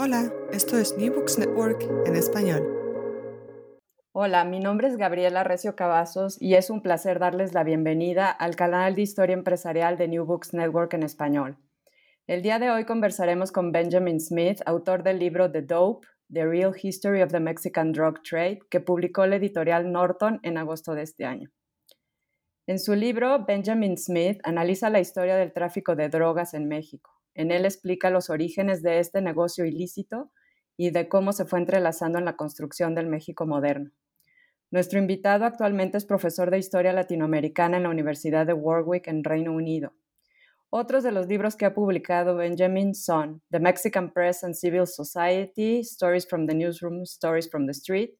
[0.00, 2.62] Hola, esto es New Books Network en español.
[4.12, 8.54] Hola, mi nombre es Gabriela Recio Cavazos y es un placer darles la bienvenida al
[8.54, 11.58] canal de historia empresarial de New Books Network en español.
[12.28, 16.76] El día de hoy conversaremos con Benjamin Smith, autor del libro The Dope, The Real
[16.80, 21.24] History of the Mexican Drug Trade, que publicó la editorial Norton en agosto de este
[21.24, 21.50] año.
[22.68, 27.17] En su libro, Benjamin Smith analiza la historia del tráfico de drogas en México.
[27.38, 30.32] En él explica los orígenes de este negocio ilícito
[30.76, 33.92] y de cómo se fue entrelazando en la construcción del México moderno.
[34.72, 39.52] Nuestro invitado actualmente es profesor de Historia Latinoamericana en la Universidad de Warwick en Reino
[39.52, 39.92] Unido.
[40.68, 45.78] Otros de los libros que ha publicado Benjamin son The Mexican Press and Civil Society,
[45.82, 48.18] Stories from the Newsroom, Stories from the Street,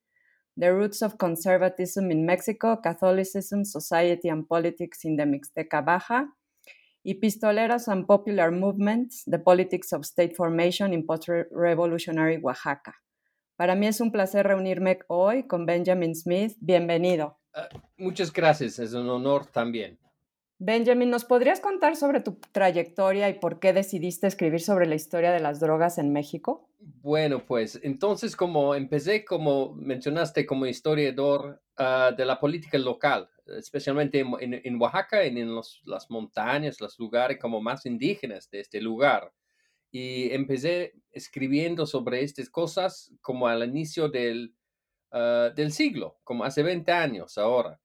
[0.57, 6.29] The Roots of Conservatism in Mexico, Catholicism, Society and Politics in the Mixteca Baja,
[7.03, 12.95] y Pistoleras and Popular Movements, The Politics of State Formation in Post-Revolutionary Oaxaca.
[13.57, 16.57] Para mí es un placer reunirme hoy con Benjamin Smith.
[16.61, 17.39] Bienvenido.
[17.55, 19.99] Uh, muchas gracias, es un honor también.
[20.61, 25.31] Benjamin, ¿nos podrías contar sobre tu trayectoria y por qué decidiste escribir sobre la historia
[25.31, 26.69] de las drogas en México?
[26.81, 34.19] Bueno, pues entonces como empecé, como mencionaste, como historiador uh, de la política local, especialmente
[34.19, 39.33] en, Oaxaca, en, en las montañas, los lugares como más indígenas de este lugar.
[39.93, 44.57] Y empecé escribiendo sobre estas cosas como al inicio del,
[45.13, 47.81] uh, del siglo, como hace 20 años ahora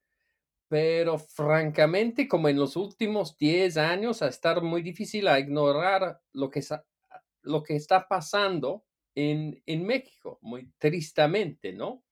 [0.68, 6.50] pero francamente, como en los últimos 10 años, ha estado muy difícil a ignorar lo
[6.50, 6.62] que,
[7.42, 8.84] lo que está pasando
[9.14, 12.02] en, en México, muy tristemente, ¿no?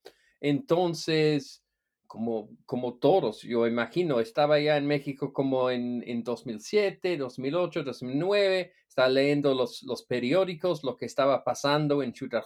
[0.41, 1.65] Entonces,
[2.07, 8.73] como, como todos, yo imagino, estaba ya en México como en, en 2007, 2008, 2009,
[8.87, 12.45] estaba leyendo los, los periódicos, lo que estaba pasando en Ciudad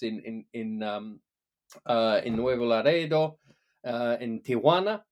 [0.00, 1.20] en, en, en, um,
[1.84, 3.40] ah, en Nuevo Laredo,
[3.84, 5.06] ah, en Tijuana,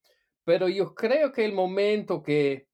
[0.47, 2.69] pero yo creo que el momento que,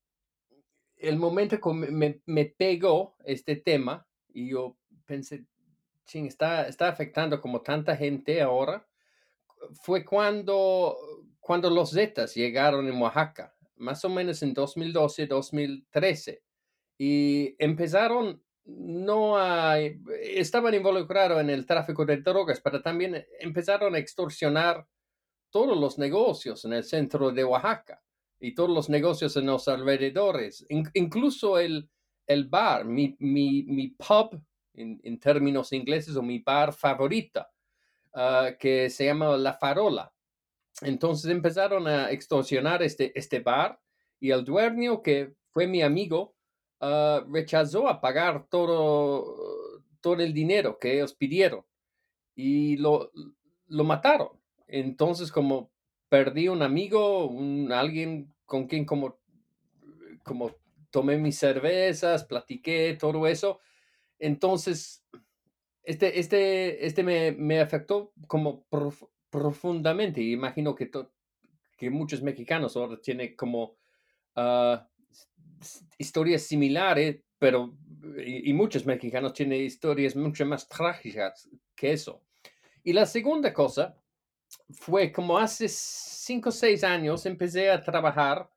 [0.99, 5.47] el momento que me, me pegó este tema y yo pensé,
[6.05, 8.87] ching, está, está afectando como tanta gente ahora,
[9.72, 10.99] fue cuando,
[11.41, 16.43] cuando los Zetas llegaron en Oaxaca, más o menos en 2012, 2013,
[16.99, 23.99] y empezaron no a, estaban involucrados en el tráfico de drogas, pero también empezaron a
[23.99, 24.87] extorsionar
[25.53, 28.03] todos los negocios en el centro de Oaxaca
[28.41, 31.89] y todos los negocios en los alrededores, incluso el,
[32.27, 34.43] el bar, mi, mi, mi pub
[34.75, 37.51] en, términos ingleses o mi bar favorita,
[38.15, 40.12] ah, que se llama La Farola.
[40.81, 43.79] Entonces empezaron a extorsionar este, este bar
[44.19, 46.35] y el dueño, que fue mi amigo,
[46.81, 49.37] ah, rechazó a pagar todo,
[50.01, 51.65] todo el dinero que ellos pidieron
[52.35, 53.12] y lo,
[53.69, 54.42] lo mataron.
[54.69, 55.73] Entonces, como
[56.09, 59.19] perdí un amigo, un, alguien con quien como,
[60.23, 60.55] como
[60.91, 63.61] tomé mis cervezas, platiqué, todo eso.
[64.19, 65.05] Entonces,
[65.83, 68.67] este, este, este me, me afectó como
[69.31, 70.21] profundamente.
[70.21, 70.91] Imagino que,
[71.79, 73.79] que muchos mexicanos ahora tienen como
[74.37, 74.87] ah,
[75.99, 77.75] historias similares, pero
[78.19, 82.23] y, y, muchos mexicanos tienen historias mucho más trágicas que eso.
[82.84, 83.97] Y la segunda cosa
[84.71, 88.51] fue como hace cinco o seis años empecé a trabajar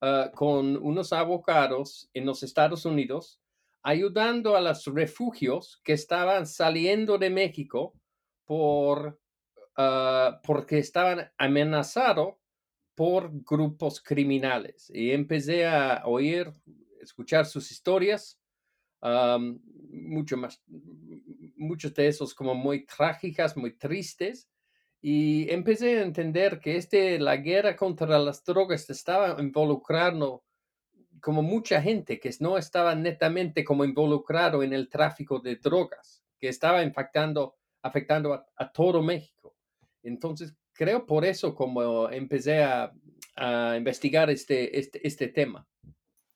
[0.00, 3.40] ah, con unos abogados en los Estados Unidos
[3.82, 7.94] ayudando a los refugios que estaban saliendo de México
[8.44, 9.20] por,
[9.76, 12.34] ah, porque estaban amenazados
[12.94, 14.90] por grupos criminales.
[14.94, 16.52] Y empecé a oír,
[17.00, 18.38] escuchar sus historias,
[19.90, 20.62] mucho más,
[21.56, 24.51] muchos de esos como muy trágicas, muy tristes
[25.04, 30.44] y empecé a entender que este, la guerra contra las drogas estaba involucrando
[31.20, 36.48] como mucha gente que no estaba netamente como involucrado en el tráfico de drogas, que
[36.48, 39.56] estaba impactando, afectando a, todo México.
[40.04, 42.92] Entonces, creo por eso como empecé a,
[43.36, 45.66] a investigar este, este, este tema.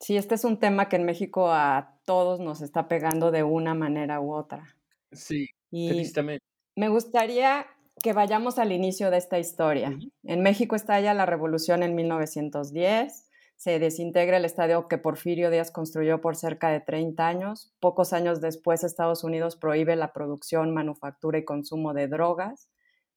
[0.00, 3.74] Sí, este es un tema que en México a todos nos está pegando de una
[3.74, 4.76] manera u otra.
[5.12, 6.44] Sí, tristemente.
[6.76, 7.66] Me gustaría
[8.02, 9.98] que vayamos al inicio de esta historia.
[10.22, 13.26] En México estalla la revolución en 1910,
[13.56, 17.72] se desintegra el estadio que Porfirio Díaz construyó por cerca de 30 años.
[17.80, 22.68] Pocos años después, Estados Unidos prohíbe la producción, manufactura y consumo de drogas.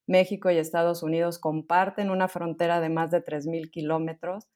[0.06, 4.48] México y Estados Unidos comparten una frontera de más de 3.000 kilómetros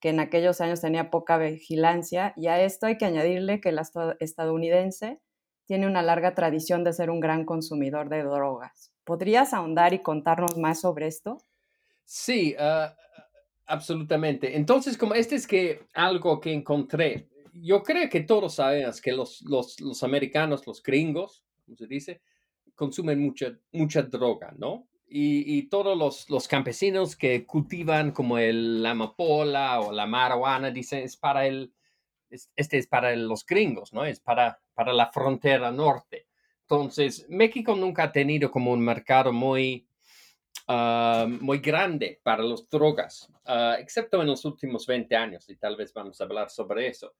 [0.00, 3.80] que en aquellos años tenía poca vigilancia y a esto hay que añadirle que el
[4.20, 5.20] estadounidense
[5.66, 8.91] tiene una larga tradición de ser un gran consumidor de drogas.
[9.04, 11.38] ¿Podrías ahondar y contarnos más sobre esto?
[12.04, 12.94] Sí, ah,
[13.66, 14.56] absolutamente.
[14.56, 19.42] Entonces, como este es que algo que encontré, yo creo que todos sabemos que los,
[19.42, 22.22] los, los americanos, los gringos, como se dice,
[22.74, 24.88] consumen mucha, mucha droga, ¿no?
[25.14, 31.00] Y, todos los, los, campesinos que cultivan como el, la amapola o la marihuana, dicen,
[31.00, 31.74] es para el,
[32.30, 34.06] este es para los gringos, ¿no?
[34.06, 36.28] Es para, para la frontera norte.
[36.72, 39.86] Entonces, México nunca ha tenido como un mercado muy,
[40.68, 45.76] ah, muy grande para las drogas, ah, excepto en los últimos 20 años, y tal
[45.76, 47.12] vez vamos a hablar sobre eso.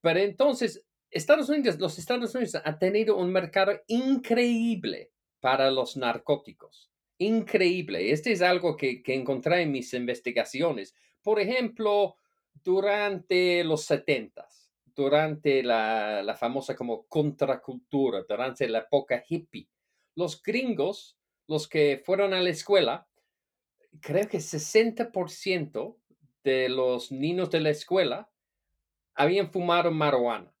[0.00, 5.10] Pero entonces, Estados Unidos, los Estados Unidos han tenido un mercado increíble
[5.40, 6.88] para los narcóticos.
[7.18, 8.12] Increíble.
[8.12, 10.94] Este es algo que, que encontré en mis investigaciones.
[11.22, 12.14] Por ejemplo,
[12.62, 14.46] durante los 70,
[14.94, 19.68] durante la, la, famosa como contracultura, durante la época hippie,
[20.14, 23.08] los gringos, los que fueron a la escuela,
[24.00, 25.96] creo que 60%
[26.44, 28.30] de los niños de la escuela
[29.14, 30.52] habían fumado marihuana.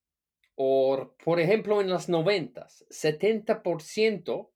[0.54, 4.50] O, por ejemplo, en los 90, 70%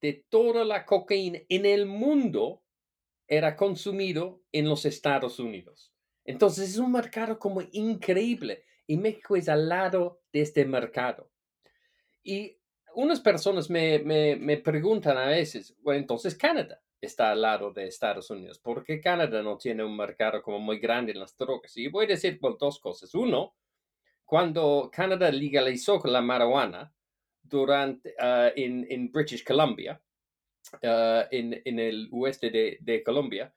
[0.00, 2.62] de toda la cocaína en el mundo
[3.26, 5.92] era consumido en los Estados Unidos.
[6.24, 11.30] Entonces es un mercado como increíble y México es al lado de este mercado.
[12.24, 12.58] Y
[12.96, 17.86] unas personas me, me, me preguntan a veces, bueno, entonces Canadá está al lado de
[17.86, 18.58] Estados Unidos.
[18.58, 21.76] ¿Por qué Canadá no tiene un mercado como muy grande en las drogas?
[21.76, 23.14] Y voy a decir dos cosas.
[23.14, 23.54] Uno,
[24.24, 26.92] cuando Canadá legalizó la marihuana
[27.40, 30.02] durante, uh, en, en, British Columbia,
[30.82, 33.54] uh, en, en, el oeste de, de Colombia,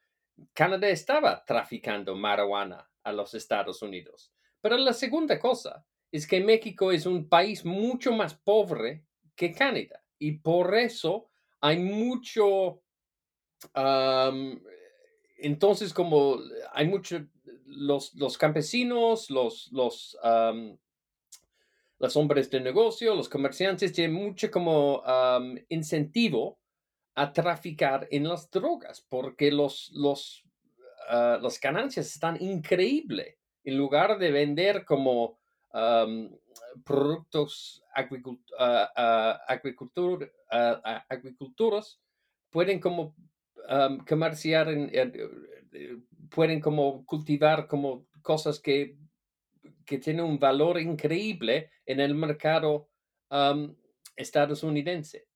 [0.52, 4.30] Canadá estaba traficando marihuana a los Estados Unidos.
[4.64, 9.04] Pero la segunda cosa es que México es un país mucho más pobre
[9.36, 11.28] que Canadá y por eso
[11.60, 12.80] hay mucho,
[15.36, 16.38] entonces como
[16.72, 17.26] hay mucho,
[17.66, 20.16] los, campesinos, los, los,
[22.16, 25.02] hombres de negocio, los comerciantes tienen mucho como
[25.68, 26.58] incentivo
[27.14, 30.42] a traficar en las drogas porque los, los,
[31.10, 33.43] uh, las ganancias están increíbles.
[33.64, 35.38] En lugar de vender como
[36.84, 38.92] productos agricultura,
[41.08, 42.00] agriculturas,
[42.50, 43.14] pueden como
[44.06, 44.68] comerciar,
[46.30, 48.96] pueden como cultivar como cosas que,
[49.84, 52.88] que tienen un valor increíble en el mercado
[54.16, 55.26] estadounidense.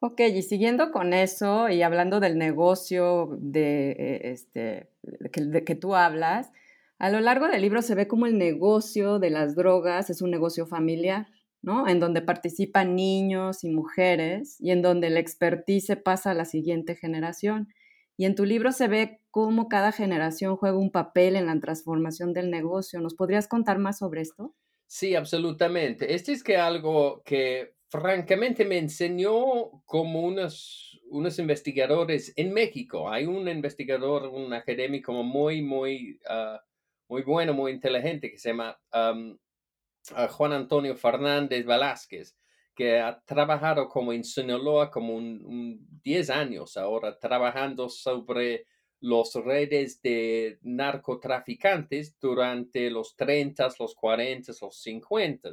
[0.00, 4.90] Ok, y siguiendo con eso y hablando del negocio de, eh, este,
[5.32, 6.52] que, que tú hablas,
[6.98, 10.30] a lo largo del libro se ve como el negocio de las drogas es un
[10.30, 11.28] negocio familiar,
[11.62, 11.88] ¿no?
[11.88, 16.96] En donde participan niños y mujeres y en donde la expertise pasa a la siguiente
[16.96, 17.68] generación.
[18.16, 22.32] Y en tu libro se ve cómo cada generación juega un papel en la transformación
[22.32, 23.00] del negocio.
[23.00, 24.56] ¿Nos podrías contar más sobre esto?
[24.88, 26.14] Sí, absolutamente.
[26.14, 33.08] Este es que algo que francamente me enseñó como unos, unos investigadores en México.
[33.08, 36.60] Hay un investigador, un académico muy, muy, ah,
[37.08, 42.36] muy bueno, muy inteligente que se llama Juan Antonio Fernández Velázquez,
[42.74, 48.66] que ha trabajado como en Sinaloa como un, 10 años ahora, trabajando sobre
[49.00, 55.50] las redes de narcotraficantes durante los 30, los 40, los 50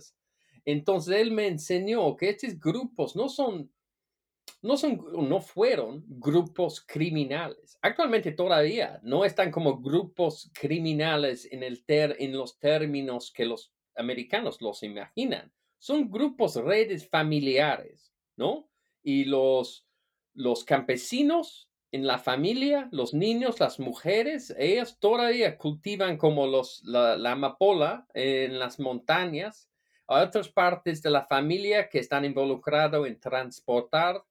[0.66, 3.72] entonces él me enseñó que estos grupos no son,
[4.62, 7.78] no son, no fueron grupos criminales.
[7.82, 14.62] Actualmente todavía no están como grupos criminales en, el en los términos que los americanos
[14.62, 15.52] los imaginan.
[15.78, 18.70] Son grupos, redes familiares, ¿no?
[19.04, 19.88] Y los,
[20.34, 27.16] los campesinos en la familia, los niños, las mujeres, ellas todavía cultivan como los, la,
[27.16, 29.70] la amapola en las montañas
[30.08, 34.24] otras partes de la familia que están involucrados en transportar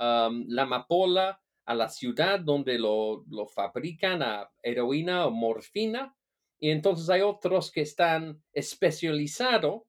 [0.00, 6.16] la amapola a la ciudad donde lo, fabrican a heroína o morfina.
[6.58, 9.82] Y entonces hay otros que están especializados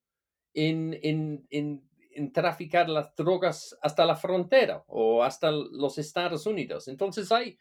[0.53, 6.87] en, en, traficar las drogas hasta la frontera o hasta los Estados Unidos.
[6.87, 7.57] Entonces hay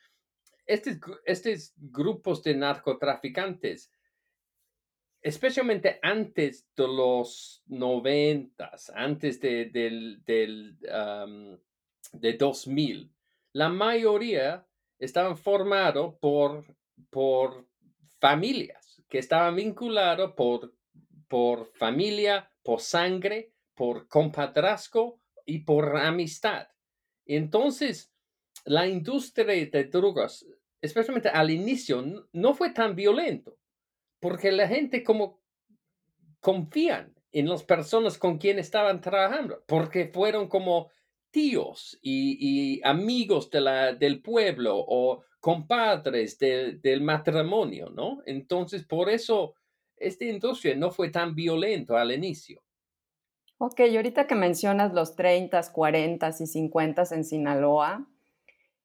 [0.67, 3.93] estos grupos de narcotraficantes
[5.23, 10.79] especialmente antes de los noventas, antes de, del, del
[12.13, 13.11] de 2000,
[13.53, 14.67] la mayoría
[14.99, 16.65] estaban formados por,
[17.11, 17.67] por
[18.19, 20.73] familias que estaban vinculados por,
[21.29, 26.69] por familia, por sangre, por compadrazgo y por amistad.
[27.27, 28.13] Entonces,
[28.65, 30.47] la industria de drogas,
[30.81, 32.03] especialmente al inicio,
[32.33, 33.59] no fue tan violento,
[34.21, 35.41] porque la gente como
[36.41, 40.91] confían en las personas con quien estaban trabajando, porque fueron como
[41.31, 48.23] tíos y, amigos de la, del pueblo o compadres del matrimonio, ¿no?
[48.27, 49.55] Entonces, por eso
[49.97, 52.63] esta industria no fue tan violento al inicio.
[53.59, 58.07] Ok, y ahorita que mencionas los 30, 40 y 50 en Sinaloa,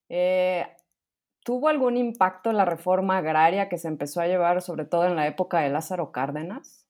[0.09, 0.67] eh,
[1.43, 5.27] ¿tuvo algún impacto la reforma agraria que se empezó a llevar, sobre todo en la
[5.27, 6.85] época de Lázaro Cárdenas?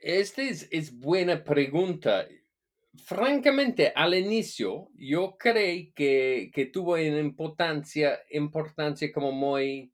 [0.00, 2.26] Esta es, buena pregunta.
[3.04, 8.20] Francamente, al inicio, yo creí que, tuvo una importancia,
[9.14, 9.92] como muy,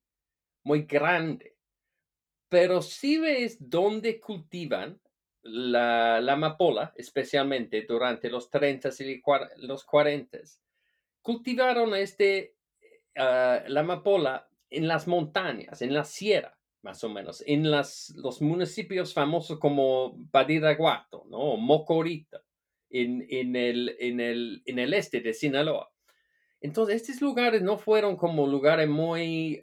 [0.64, 1.56] grande.
[2.48, 5.00] Pero si ves dónde cultivan
[5.42, 9.22] la, la amapola, especialmente durante los 30 y
[9.58, 10.38] los 40,
[11.24, 12.54] cultivaron este,
[13.16, 18.42] ah, la amapola en las montañas, en la sierra, más o menos, en las, los
[18.42, 21.56] municipios famosos como Badiraguato, ¿no?
[21.56, 22.43] Mocorita,
[22.90, 25.90] en, el, en, el, en el este de Sinaloa.
[26.60, 29.62] Entonces, estos lugares no fueron como lugares muy,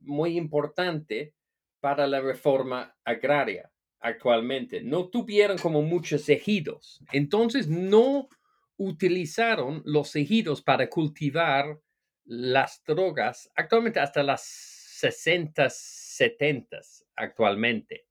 [0.00, 1.34] muy importantes
[1.80, 3.70] para la reforma agraria
[4.00, 4.80] actualmente.
[4.80, 7.02] No tuvieron como muchos ejidos.
[7.12, 8.28] Entonces no
[8.76, 11.80] utilizaron los ejidos para cultivar
[12.24, 16.80] las drogas actualmente hasta las 60, 70
[17.14, 18.05] actualmente.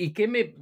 [0.00, 0.54] ¿Y qué me,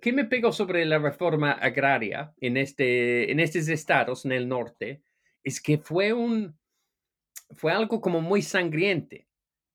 [0.00, 5.02] qué me pegó sobre la reforma agraria en, este, en estos estados en el norte?
[5.44, 6.58] Es que fue, un,
[7.50, 9.28] fue algo como muy sangriente.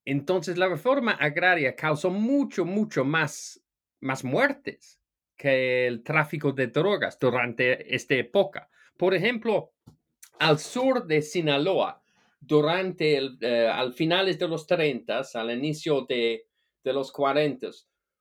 [0.03, 3.61] Entonces la reforma agraria causó mucho, mucho más
[3.99, 4.99] más muertes
[5.35, 8.69] que el tráfico de drogas durante esta época.
[8.97, 9.73] Por ejemplo,
[10.39, 12.01] al sur de Sinaloa,
[12.39, 16.45] durante el, eh, al finales de los 30, al inicio de,
[16.83, 17.67] los 40,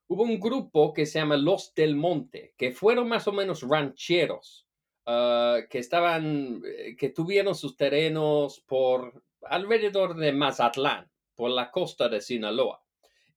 [0.07, 4.67] hubo un grupo que se llama Los del Monte, que fueron más o menos rancheros,
[5.05, 12.09] ah, que estaban, eh, que tuvieron sus terrenos por alrededor de Mazatlán, por la costa
[12.09, 12.83] de Sinaloa.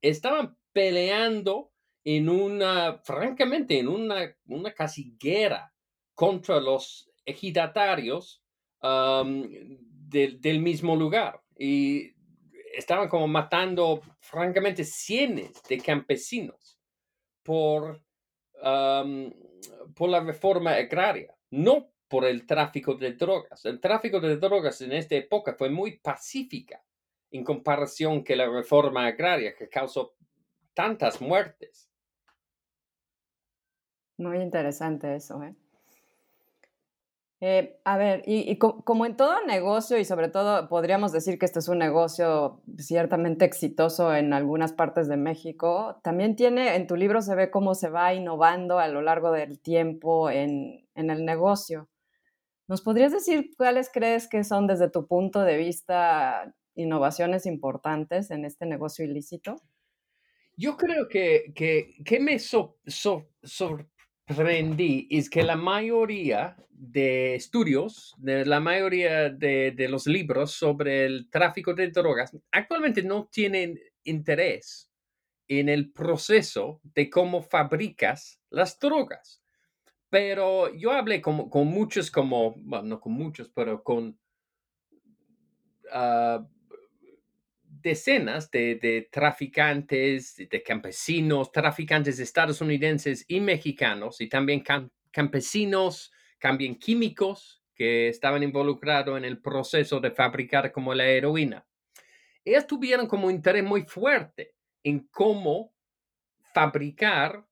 [0.01, 1.73] Estaban peleando
[2.05, 5.75] en una, francamente, en una, una casi guerra
[6.15, 8.43] contra los ejidatarios
[8.83, 11.43] del mismo lugar.
[11.59, 12.13] Y
[12.75, 16.79] estaban como matando, francamente, cientos de campesinos
[17.43, 18.03] por,
[19.95, 23.65] por la reforma agraria, no por el tráfico de drogas.
[23.65, 26.83] El tráfico de drogas en esta época fue muy pacífica
[27.31, 30.17] en comparación que la reforma agraria que causó
[30.75, 31.89] tantas muertes.
[34.17, 35.55] Muy interesante eso, ¿eh?
[37.41, 41.59] Eh a ver, y, como en todo negocio, y sobre todo podríamos decir que este
[41.59, 47.23] es un negocio ciertamente exitoso en algunas partes de México, también tiene, en tu libro
[47.23, 51.89] se ve cómo se va innovando a lo largo del tiempo en, el negocio.
[52.69, 58.45] ¿Nos podrías decir cuáles crees que son desde tu punto de vista innovaciones importantes en
[58.45, 59.57] este negocio ilícito?
[60.59, 62.77] Yo creo que, que, que me so,
[64.31, 71.75] aprendí es que la mayoría de estudios, la mayoría de, los libros sobre el tráfico
[71.75, 74.91] de drogas, actualmente no tienen interés
[75.49, 79.43] en el proceso de cómo fabricas las drogas.
[80.09, 84.19] Pero yo hablé con, muchos, como, bueno, no con muchos, pero con
[85.93, 86.45] uh,
[87.83, 94.63] decenas de, traficantes, de campesinos, traficantes estadounidenses y mexicanos, y también
[95.11, 101.67] campesinos, también químicos que estaban involucrados en el proceso de fabricar como la heroína.
[102.45, 105.75] Ellos tuvieron como interés muy fuerte en cómo
[106.55, 107.47] fabricar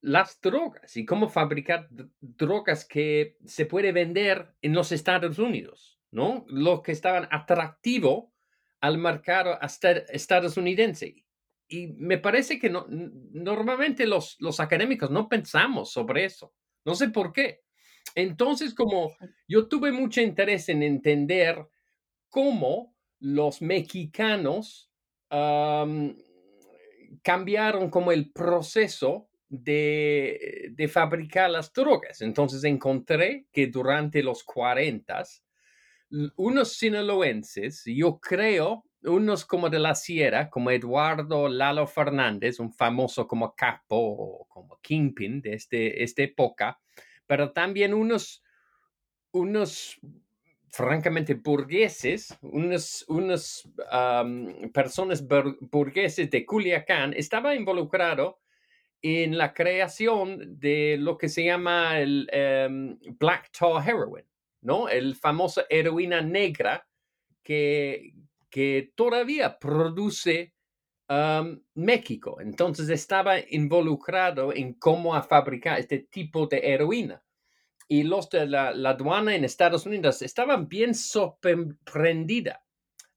[0.00, 1.88] las drogas y cómo fabricar
[2.20, 6.44] drogas que se puede vender en los Estados Unidos, ¿no?
[6.48, 8.31] Lo que estaban atractivo
[8.82, 11.24] al mercado estadounidense.
[11.68, 16.52] Y me parece que no, normalmente los, los académicos no pensamos sobre eso.
[16.84, 17.62] No sé por qué.
[18.14, 19.16] Entonces, como
[19.48, 21.64] yo tuve mucho interés en entender
[22.28, 24.90] cómo los mexicanos
[27.22, 32.20] cambiaron como el proceso de, de, fabricar las drogas.
[32.20, 35.22] Entonces encontré que durante los 40
[36.36, 43.26] unos sinaloenses, yo creo unos como de la sierra, como Eduardo Lalo Fernández, un famoso
[43.26, 46.78] como capo o como kingpin de este, esta época,
[47.26, 48.44] pero también unos,
[49.32, 49.98] unos
[50.70, 53.68] francamente burgueses, unos, unos
[54.72, 58.40] personas burgueses de Culiacán, estaba involucrado
[59.02, 64.24] en la creación de lo que se llama el em, Black Tar Heroin,
[64.62, 64.88] ¿no?
[64.88, 66.86] El famoso heroína negra
[67.42, 68.14] que,
[68.48, 70.54] que todavía produce
[71.74, 72.40] México.
[72.40, 77.22] Entonces estaba involucrado en cómo fabricar este tipo de heroína.
[77.88, 82.64] Y los de la, aduana en Estados Unidos estaban bien sorprendida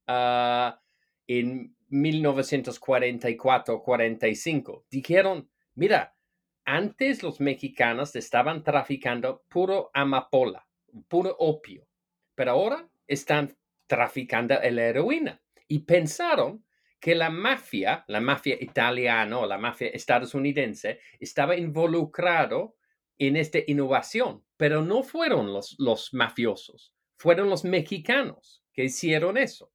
[0.08, 0.82] ah,
[1.28, 4.84] en 1944-45.
[4.90, 6.18] Dijeron, mira,
[6.66, 10.65] antes los mexicanos estaban traficando puro amapola,
[11.08, 11.88] puro opio,
[12.36, 13.56] pero ahora están
[13.88, 15.42] traficando la heroína.
[15.68, 16.64] Y pensaron
[17.00, 22.76] que la mafia, la mafia italiana o la mafia estadounidense, estaba involucrado
[23.18, 29.72] en esta innovación, pero no fueron los, los mafiosos, fueron los mexicanos que hicieron eso.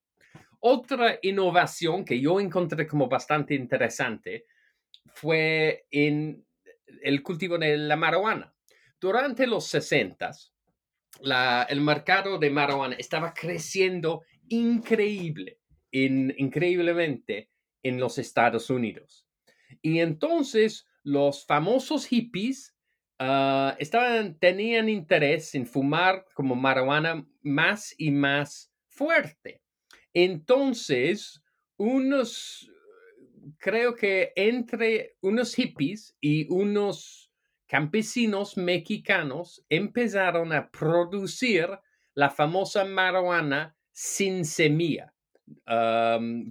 [0.58, 4.46] Otra innovación que yo encontré como bastante interesante
[5.14, 6.44] fue en
[7.02, 8.54] el cultivo de la marihuana.
[9.00, 9.66] Durante los
[11.22, 15.58] 60, el mercado de marihuana estaba creciendo increíble,
[15.90, 17.50] increíblemente
[17.82, 19.26] en los Estados Unidos.
[19.82, 22.76] Y entonces los famosos hippies
[23.18, 23.76] ah,
[24.38, 29.62] tenían interés en fumar como marihuana más y más fuerte.
[30.12, 31.42] Entonces,
[31.76, 32.70] unos,
[33.58, 37.29] creo que entre unos hippies y unos
[37.70, 41.68] campesinos mexicanos empezaron a producir
[42.14, 45.14] la famosa marihuana sin semilla,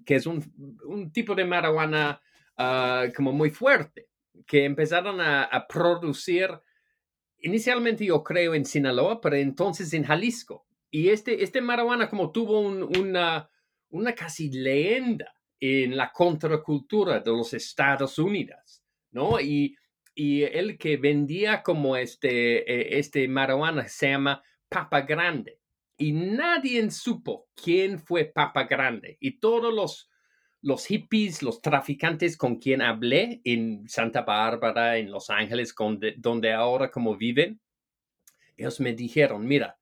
[0.06, 2.22] que es un, tipo de marihuana
[2.58, 4.08] ah, como muy fuerte,
[4.48, 6.52] que empezaron a, producir
[7.40, 10.66] inicialmente yo creo en Sinaloa, pero entonces en Jalisco.
[10.90, 13.50] Y este, este marihuana como tuvo una,
[13.90, 19.38] una casi leyenda en la contracultura de los Estados Unidos, ¿no?
[19.42, 19.76] Y
[20.20, 25.62] y el que vendía como este, eh, este marihuana se llama Papa Grande.
[25.98, 29.16] Y nadie supo quién fue Papa Grande.
[29.22, 30.10] Y todos los,
[30.62, 35.74] los hippies, los traficantes con quien hablé en Santa Bárbara, en Los Ángeles,
[36.18, 37.62] donde ahora como viven,
[38.58, 39.80] ellos me dijeron, mira,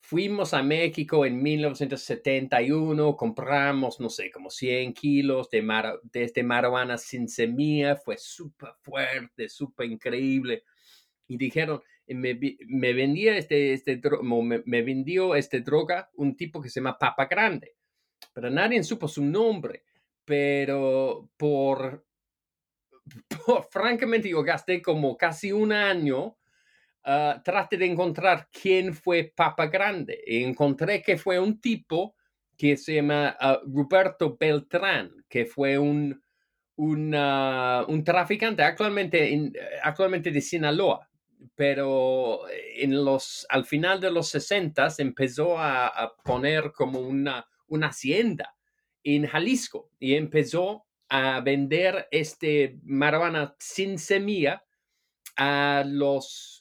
[0.00, 5.60] Fuimos a México en 1971, compramos, no sé, como 100 kilos de,
[6.12, 10.64] de este marihuana sin semilla, fue súper fuerte, súper increíble.
[11.26, 11.82] Y dijeron,
[12.14, 16.98] me, me vendía este, este, me, me, vendió este droga un tipo que se llama
[16.98, 17.74] Papa Grande,
[18.32, 19.84] pero nadie supo su nombre.
[20.24, 22.04] Pero por,
[23.46, 26.36] por francamente, yo gasté como casi un año
[27.10, 30.22] Ah, trate de encontrar quién fue Papa Grande.
[30.26, 32.14] Y encontré que fue un tipo
[32.54, 36.22] que se llama uh, Roberto Beltrán, que fue un,
[36.76, 39.50] un traficante actualmente,
[39.82, 41.08] actualmente de Sinaloa,
[41.54, 48.54] pero en los, al final de los 60 empezó a, poner como una, una hacienda
[49.02, 54.62] en Jalisco y empezó a vender este marihuana sin semilla
[55.38, 56.57] a los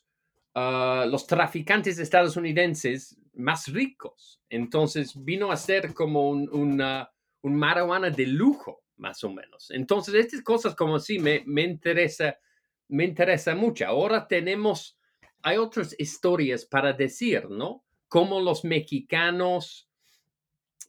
[1.08, 4.42] los traficantes estadounidenses más ricos.
[4.50, 9.70] Entonces vino a ser como un, una, un marihuana de lujo, más o menos.
[9.72, 12.38] Entonces, estas cosas como sí me, me interesa,
[12.88, 13.86] me interesa mucho.
[13.86, 14.98] Ahora tenemos,
[15.44, 17.84] hay otras historias para decir, ¿no?
[18.08, 19.90] Como los mexicanos,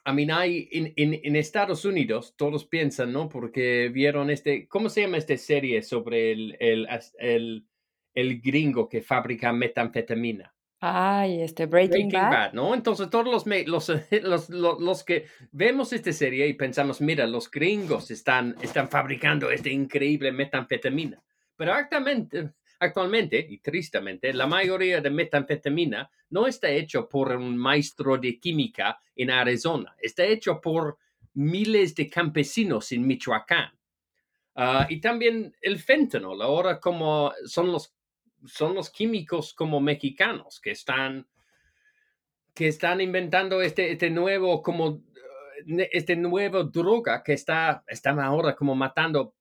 [0.04, 3.28] a mí hay en, en, Estados Unidos, todos piensan, ¿no?
[3.28, 7.67] Porque vieron este, ¿cómo se llama esta serie sobre el, el, el
[8.18, 10.52] el gringo que fabrica metanfetamina.
[10.80, 12.52] Ay, este Breaking, Bad.
[12.52, 12.74] ¿no?
[12.74, 13.88] Entonces todos los, los,
[14.22, 19.68] los, los, que vemos esta serie y pensamos, mira, los gringos están, están fabricando esta
[19.70, 21.22] increíble metanfetamina.
[21.56, 22.50] Pero actualmente,
[22.80, 29.00] actualmente, y tristemente, la mayoría de metanfetamina no está hecho por un maestro de química
[29.14, 30.98] en Arizona, está hecho por
[31.34, 33.70] miles de campesinos en Michoacán.
[34.60, 37.94] Ah, y también el fentanyl, ahora como son los
[38.46, 41.26] son los químicos como mexicanos que están,
[42.54, 45.02] que están inventando este, este nuevo, como,
[45.66, 49.34] eh, este nuevo droga que está, están ahora como matando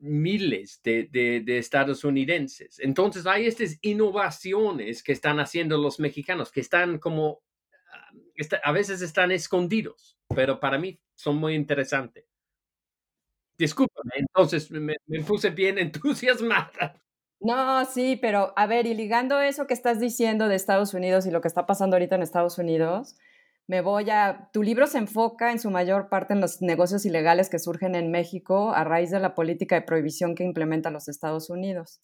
[0.00, 2.80] miles de, de, estadounidenses.
[2.80, 7.40] Entonces hay estas innovaciones que están haciendo los mexicanos, que están como,
[7.92, 8.10] ah,
[8.64, 12.24] a veces están escondidos, pero para mí son muy interesantes.
[13.56, 17.00] Discúlpame, entonces me, puse bien entusiasmada.
[17.42, 21.32] No, sí, pero a ver, y ligando eso que estás diciendo de Estados Unidos y
[21.32, 23.16] lo que está pasando ahorita en Estados Unidos,
[23.66, 24.48] me voy a...
[24.52, 28.12] Tu libro se enfoca en su mayor parte en los negocios ilegales que surgen en
[28.12, 32.00] México a raíz de la política de prohibición que implementa los Estados Unidos.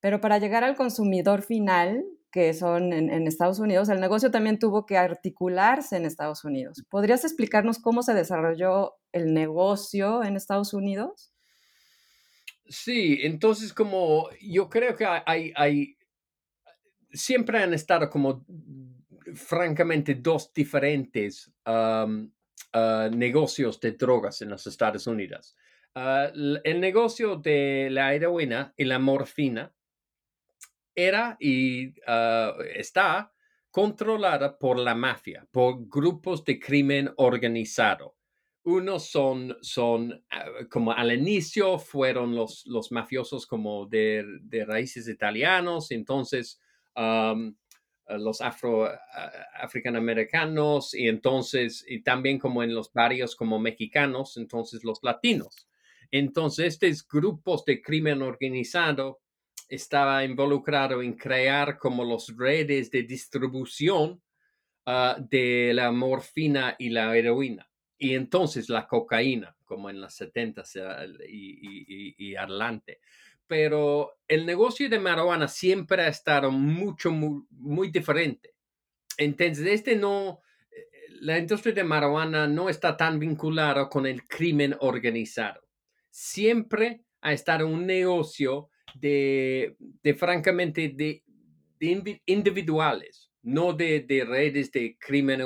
[0.00, 4.84] Pero para llegar al consumidor final, que son en, Estados Unidos, el negocio también tuvo
[4.84, 6.82] que articularse en Estados Unidos.
[6.90, 11.32] ¿Podrías explicarnos cómo se desarrolló el negocio en Estados Unidos?
[12.70, 15.98] Sí, entonces como yo creo que hay, hay
[17.12, 18.46] siempre han estado como
[19.34, 22.06] francamente dos diferentes ah,
[23.12, 25.56] negocios de drogas en los Estados Unidos.
[25.96, 29.74] Ah, el negocio de la heroína y la morfina
[30.94, 33.32] era y ah, está
[33.72, 38.19] controlada por la mafia, por grupos de crimen organizado.
[38.70, 44.24] Unos son, son ah, como al inicio fueron los, los mafiosos como de,
[44.64, 46.60] raíces italianos, entonces
[48.08, 48.88] los afro,
[49.60, 55.68] africanamericanos y entonces, y también como en los barrios como mexicanos, entonces los latinos.
[56.12, 59.20] Entonces, estos grupos de crimen organizado
[59.68, 64.22] estaba involucrado en crear como los redes de distribución
[64.86, 67.69] ah, de la morfina y la heroína.
[68.02, 70.64] Y entonces la cocaína, como en las 70
[71.28, 73.00] y, y, adelante.
[73.46, 78.54] Pero el negocio de marihuana siempre ha estado mucho, muy, muy diferente.
[79.18, 80.40] Entonces, este no,
[80.72, 80.86] eh,
[81.20, 85.60] la industria de marihuana no está tan vinculada con el crimen organizado.
[86.08, 89.76] Siempre ha estado un negocio de,
[90.16, 91.22] francamente, de,
[92.24, 95.42] individuales, no de, redes de crimen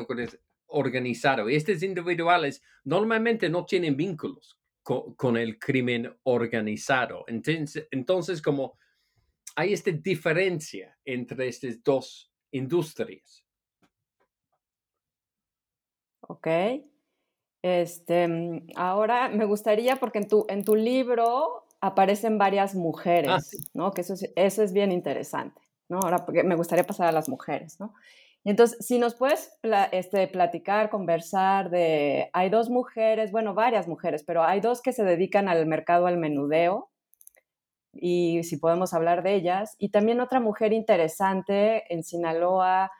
[0.74, 1.48] organizado.
[1.48, 7.24] Estos individuales normalmente no tienen vínculos con, el crimen organizado.
[7.26, 8.78] Entonces, entonces, como
[9.56, 13.44] hay esta diferencia entre estas dos industrias.
[16.20, 16.46] Ok.
[17.62, 23.70] Este, mm, ahora me gustaría, porque en tu, en tu libro aparecen varias ah, mujeres,
[23.74, 23.92] ¿no?
[23.92, 25.98] Que eso es, eso es bien interesante, ¿no?
[26.02, 27.94] Ahora porque me gustaría pasar a las mujeres, ¿no?
[28.44, 29.59] Y entonces, si nos puedes
[29.90, 35.02] este, platicar, conversar de, hay dos mujeres, bueno, varias mujeres, pero hay dos que se
[35.02, 36.90] dedican al mercado al menudeo,
[37.94, 42.90] y si podemos hablar de ellas, y también otra mujer interesante en Sinaloa,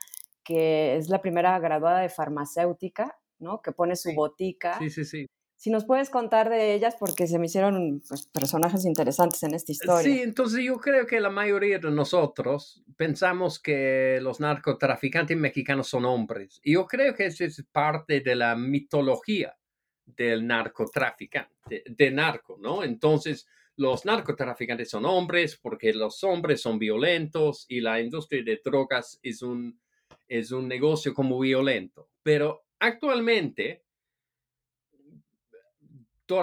[0.45, 3.61] que es la primera graduada de farmacéutica, ¿no?
[3.61, 4.79] Que pone su botica.
[4.79, 5.27] Sí, sí, sí.
[5.65, 9.73] Si nos puedes contar de ellas, porque se me hicieron pues, personajes interesantes en esta
[9.73, 10.03] historia.
[10.03, 16.05] Sí, entonces yo creo que la mayoría de nosotros pensamos que los narcotraficantes mexicanos son
[16.05, 16.61] hombres.
[16.63, 19.57] Y yo creo que eso es parte de la mitología
[20.05, 22.85] del narcotraficante, de, narco, ¿no?
[22.85, 23.47] Entonces,
[23.77, 29.41] los narcotraficantes son hombres porque los hombres son violentos y la industria de drogas es
[29.41, 29.81] un,
[30.29, 32.11] es un negocio como violento.
[32.23, 33.84] Pero actualmente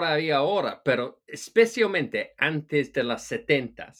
[0.00, 3.92] todavía ahora, pero especialmente antes de las 70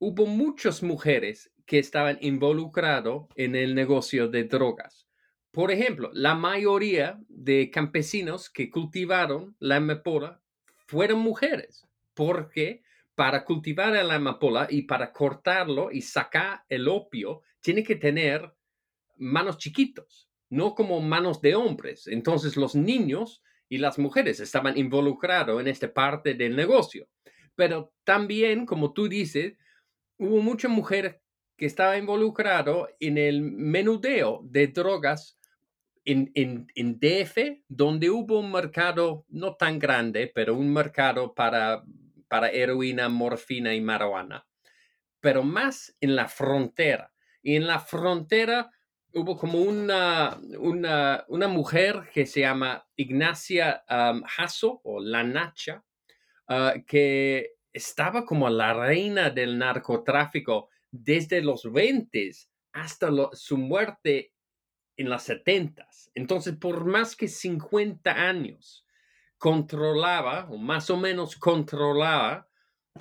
[0.00, 5.06] hubo muchas mujeres que estaban involucradas en el negocio de drogas.
[5.52, 10.40] Por ejemplo, la mayoría de campesinos que cultivaron la amapola
[10.86, 12.82] fueron mujeres, porque
[13.14, 18.52] para cultivar la amapola y para cortarlo y sacar el opio, tiene que tener
[19.16, 22.08] manos chiquitos, no como manos de hombres.
[22.08, 23.42] Entonces los niños
[23.74, 27.08] y las mujeres estaban involucrados en esta parte del negocio.
[27.56, 29.54] Pero también, como tú dices,
[30.16, 31.20] hubo mucha mujer
[31.56, 35.40] que estaba involucrado en el menudeo de drogas
[36.04, 41.82] en, en, en, DF, donde hubo un mercado no tan grande, pero un mercado para,
[42.28, 44.46] para heroína, morfina y marihuana,
[45.18, 47.12] pero más en la frontera.
[47.42, 48.70] Y en la frontera
[49.14, 54.22] hubo como una, una, mujer que se llama Ignacia um,
[54.82, 55.84] o La Nacha,
[56.48, 62.30] ah, que estaba como la reina del narcotráfico desde los 20
[62.72, 64.32] hasta su muerte
[64.96, 65.86] en las 70.
[66.14, 68.86] Entonces, por más que 50 años,
[69.38, 72.48] controlaba, o más o menos controlaba,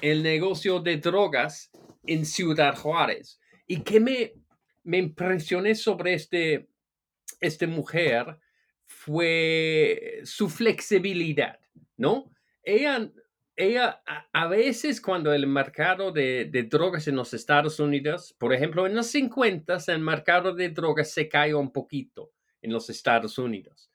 [0.02, 1.72] el negocio de drogas
[2.06, 3.40] en Ciudad Juárez.
[3.68, 4.34] Y que me,
[4.84, 6.70] me impresioné sobre este,
[7.40, 8.38] esta mujer
[8.86, 11.60] fue su flexibilidad,
[11.98, 12.32] ¿no?
[12.64, 13.12] Ella,
[13.56, 18.96] ella a, veces cuando el mercado de, drogas en los Estados Unidos, por ejemplo, en
[18.96, 23.92] los 50, el mercado de drogas se cayó un poquito en los Estados Unidos.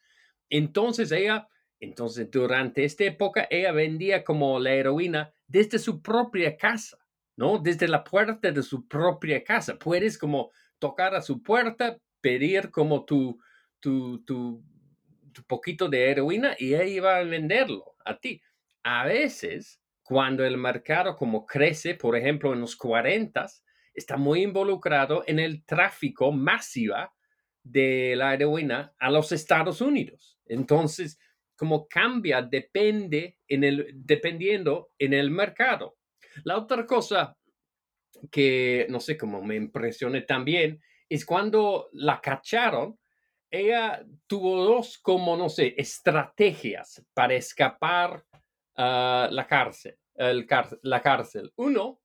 [0.51, 1.49] Entonces ella,
[1.81, 6.99] entonces durante esta época, ella vendía como la heroína desde su propia casa,
[7.37, 7.59] ¿no?
[7.59, 9.79] Desde la puerta de su propia casa.
[9.79, 13.39] Puedes como tocar a su puerta, pedir como tu,
[13.81, 14.65] tu, tu,
[15.47, 18.41] poquito de heroína y ella iba a venderlo a ti.
[18.83, 23.47] A veces, cuando el mercado como crece, por ejemplo, en los 40,
[23.95, 27.15] está muy involucrado en el tráfico masiva
[27.63, 30.39] de la heroína a los Estados Unidos.
[30.47, 31.21] Entonces,
[31.55, 35.97] como cambia depende en el, dependiendo en el mercado.
[36.45, 37.38] La otra cosa
[38.31, 42.99] que, no sé, cómo me impresioné también, es cuando la cacharon,
[43.51, 48.25] ella tuvo dos, como, no sé, estrategias para escapar
[48.77, 50.47] a la cárcel, el
[50.83, 51.53] la cárcel.
[51.57, 52.01] Uno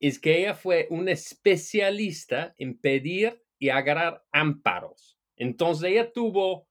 [0.00, 5.18] es que ella fue una especialista en pedir y agarrar amparos.
[5.36, 6.68] Entonces ella tuvo,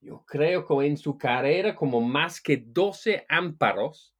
[0.00, 4.14] yo creo que en su carrera, como más que 12 amparos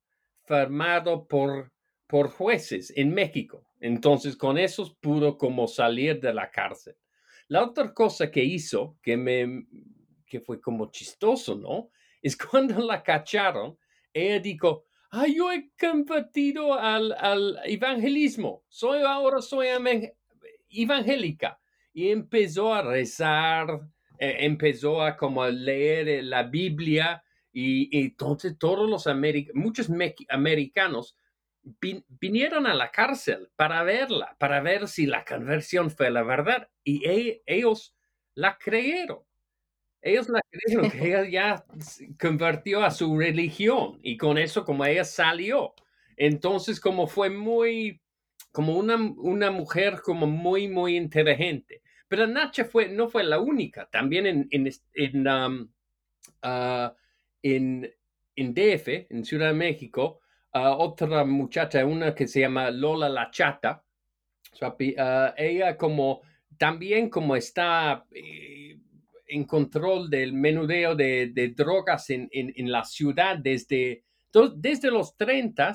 [0.44, 1.72] firmados por,
[2.06, 3.69] por jueces en México.
[3.80, 6.96] Entonces con esos pudo como salir de la cárcel.
[7.48, 9.66] La otra cosa que hizo, que me,
[10.26, 11.90] que fue como chistoso, ¿no?
[12.22, 13.78] Es cuando la cacharon,
[14.12, 19.68] ella dijo, ah, yo he convertido al, al evangelismo, soy ahora, soy
[20.68, 21.58] evangélica
[21.94, 23.80] y empezó a rezar,
[24.18, 29.08] eh, empezó a como leer la Biblia y, entonces todos los
[29.54, 29.90] muchos
[30.28, 31.16] americanos
[32.20, 37.02] vinieron a la cárcel para verla, para ver si la conversión fue la verdad y
[37.46, 37.94] ellos
[38.34, 39.20] la creyeron.
[40.02, 41.64] Ellos la creyeron que ella ya
[42.18, 45.74] convirtió a su religión y con eso como ella salió.
[46.16, 48.00] Entonces como fue muy
[48.52, 51.82] como una, una mujer como muy, muy inteligente.
[52.08, 53.88] Pero Nacha fue, no fue la única.
[53.88, 55.68] También en, en, en, um,
[56.42, 56.94] ah,
[57.42, 57.92] en,
[58.34, 60.20] en, DF, en Ciudad de México,
[60.52, 63.84] otra muchacha, una que se llama Lola La Chata,
[64.98, 66.22] ah, ella como
[66.58, 68.78] también como está eh,
[69.26, 74.04] en control del menudeo de, drogas en, en, la ciudad desde,
[74.56, 75.72] desde los 30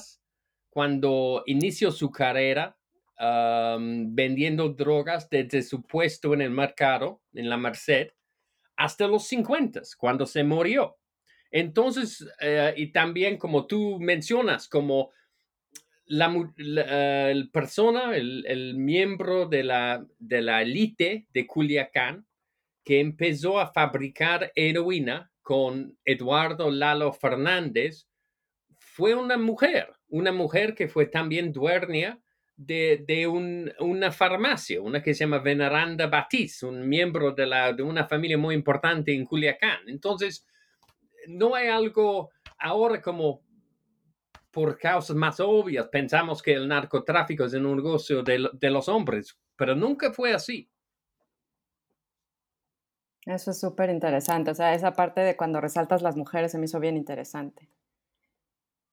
[0.70, 2.78] cuando inició su carrera
[3.18, 8.10] vendiendo drogas desde su puesto en el mercado, en la Merced,
[8.76, 10.98] hasta los 50, cuando se murió.
[11.56, 15.12] Entonces, eh, y también como tú mencionas, como
[16.06, 16.30] la,
[17.54, 22.28] persona, el, el, miembro de la, de la élite de Culiacán,
[22.84, 28.10] que empezó a fabricar heroína con Eduardo Lalo Fernández,
[28.78, 32.20] fue una mujer, una mujer que fue también dueña
[32.58, 37.72] de, de un, una farmacia, una que se llama Veneranda Batiz, un miembro de, la,
[37.72, 39.88] de una familia muy importante en Culiacán.
[39.88, 40.46] Entonces,
[41.28, 43.42] no hay algo ahora como
[44.52, 49.38] por causas más obvias, pensamos que el narcotráfico es un negocio de, de los hombres,
[49.56, 50.70] pero nunca fue así.
[53.26, 54.52] Eso es súper interesante.
[54.52, 57.68] O sea, esa parte de cuando resaltas las mujeres se me hizo bien interesante.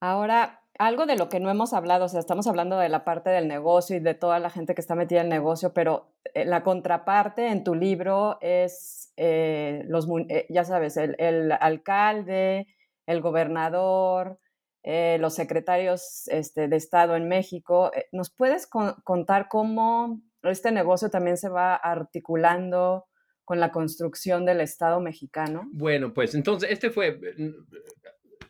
[0.00, 3.30] Ahora, algo de lo que no hemos hablado, o sea, estamos hablando de la parte
[3.30, 6.44] del negocio y de toda la gente que está metida en el negocio, pero eh,
[6.44, 12.66] la contraparte en tu libro es, eh, los, eh, ya sabes, el, alcalde,
[13.06, 14.38] el gobernador,
[14.84, 17.92] los secretarios este, de Estado en México.
[18.10, 23.06] ¿Nos puedes contar cómo este negocio también se va articulando
[23.44, 25.68] con la construcción del Estado mexicano?
[25.72, 27.20] Bueno, pues entonces este fue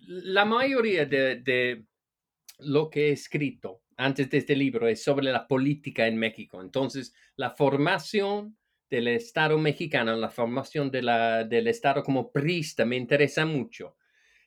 [0.06, 1.84] la mayoría de,
[2.64, 6.60] lo que he escrito antes de este libro es sobre la política en México.
[6.60, 8.56] Entonces, la formación
[8.90, 13.96] del Estado mexicano, la formación del Estado como prista me interesa mucho.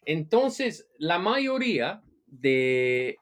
[0.03, 3.17] Entonces, la mayoría de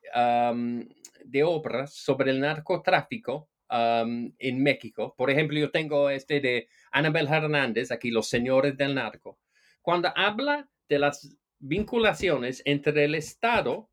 [1.45, 8.11] obras sobre el narcotráfico en México, por ejemplo, yo tengo este de Anabel Hernández, aquí
[8.11, 9.39] Los Señores del Narco,
[9.81, 13.89] cuando habla de las vinculaciones entre el Estado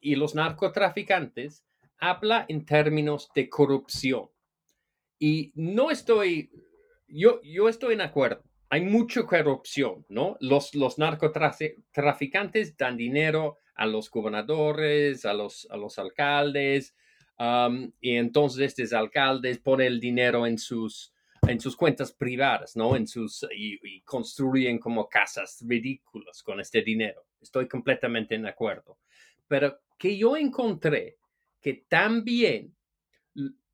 [0.00, 1.64] y los narcotraficantes,
[1.98, 4.28] habla en términos de corrupción.
[5.18, 6.50] Y no estoy,
[7.08, 8.42] yo, yo estoy en acuerdo.
[8.70, 10.36] Hay mucha corrupción, ¿no?
[10.40, 16.94] Los, los narcotraficantes dan dinero a los gobernadores, a los, a los alcaldes,
[17.38, 21.14] um, y entonces estos alcaldes ponen el dinero en sus,
[21.46, 22.96] en sus cuentas privadas, ¿no?
[22.96, 27.26] En sus, y, construyen como casas ridículas con este dinero.
[27.40, 28.98] Estoy completamente en acuerdo.
[29.46, 31.18] Pero que yo encontré
[31.60, 32.74] que también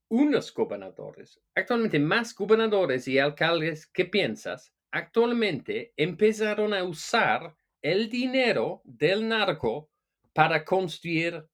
[0.08, 8.80] unos gobernadores, actualmente más gobernadores y alcaldes que piensas, actualmente empezaron a usar el dinero
[8.84, 9.90] del narco
[10.32, 11.46] para construir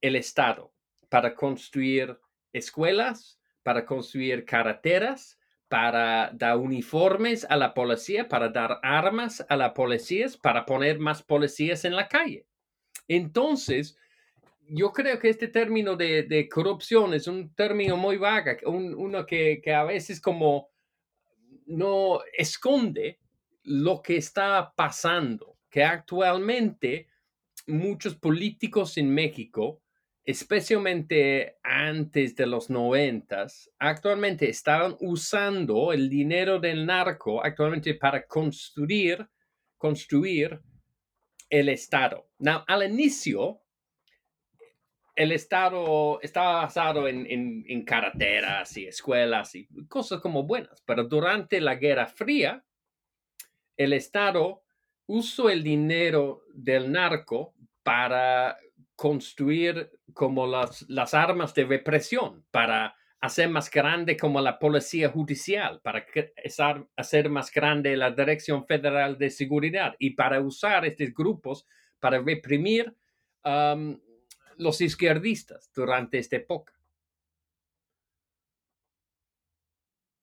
[0.00, 0.72] el Estado,
[1.08, 2.18] para construir
[2.52, 9.74] escuelas, para construir carreteras, para dar uniformes a la policía, para dar armas a la
[9.74, 12.46] policía, para poner más policías en la calle.
[13.08, 13.96] Entonces,
[14.68, 19.72] yo creo que este término de, corrupción es un término muy vaga, uno que, que,
[19.72, 20.68] a veces como
[21.66, 23.18] no esconde
[23.64, 27.08] lo que está pasando, que actualmente
[27.66, 29.82] muchos políticos en México
[30.28, 39.26] especialmente antes de los noventas, actualmente estaban usando el dinero del narco actualmente para construir,
[39.78, 40.60] construir
[41.48, 42.27] el Estado.
[42.38, 43.60] Now, al inicio,
[45.16, 51.60] el Estado estaba basado en, en, carreteras y escuelas y cosas como buenas, pero durante
[51.60, 52.64] la Guerra Fría,
[53.76, 54.62] el Estado
[55.06, 58.56] usó el dinero del narco para
[58.94, 65.80] construir como las, las armas de represión, para hacer más grande como la policía judicial,
[65.82, 66.06] para
[66.96, 71.66] hacer más grande la Dirección Federal de Seguridad y para usar estos grupos
[72.00, 72.94] para reprimir
[73.44, 73.98] um,
[74.56, 76.72] los izquierdistas durante esta época.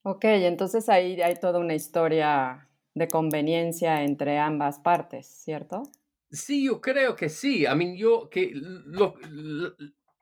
[0.03, 5.83] Ok, entonces ahí hay toda una historia de conveniencia entre ambas partes, ¿cierto?
[6.31, 7.63] Sí, yo creo que sí.
[7.63, 9.15] I mean, yo, que lo,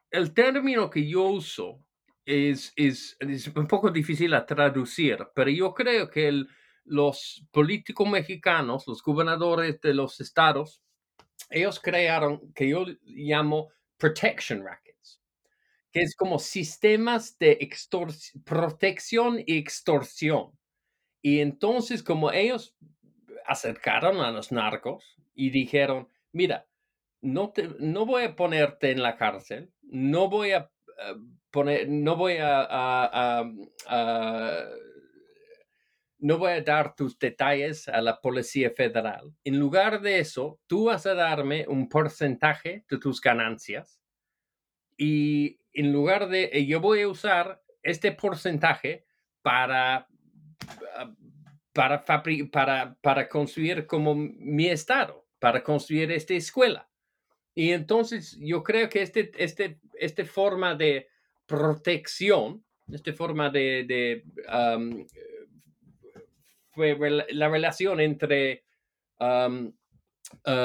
[0.09, 1.83] el término que yo uso
[2.25, 6.45] es, es, es, un poco difícil a traducir, pero yo creo que
[6.85, 10.81] los políticos mexicanos, los gobernadores de los estados,
[11.49, 15.21] ellos crearon, que yo llamo protection rackets,
[15.91, 17.69] que es como sistemas de
[18.43, 20.51] protección y extorsión.
[21.21, 22.75] Y entonces, como ellos
[23.45, 26.67] acercaron a los narcos, y dijeron, mira,
[27.21, 30.69] no, te, no voy a ponerte en la cárcel, no voy a
[30.99, 31.15] eh,
[31.51, 33.43] poner, no voy a,
[36.23, 39.33] no voy a dar tus detalles a la Policía Federal.
[39.43, 44.01] En lugar de eso, tú vas a darme un porcentaje de tus ganancias
[44.97, 49.05] y en lugar de, yo voy a usar este porcentaje
[49.41, 50.07] para,
[51.73, 56.89] para, para, para construir como mi estado para construir esta escuela.
[57.53, 61.09] Y entonces yo creo que este, este, esta forma de
[61.45, 64.23] protección, esta forma de,
[66.73, 66.97] fue
[67.29, 68.63] la relación entre
[69.19, 69.71] uh,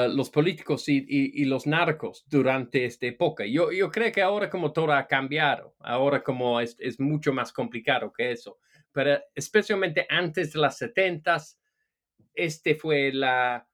[0.09, 3.45] los políticos y, los narcos durante esta época.
[3.45, 7.53] Yo, yo creo que ahora como todo ha cambiado, ahora como es, es mucho más
[7.53, 8.57] complicado que eso,
[8.91, 11.59] pero especialmente antes de las setentas,
[12.33, 13.67] este fue la,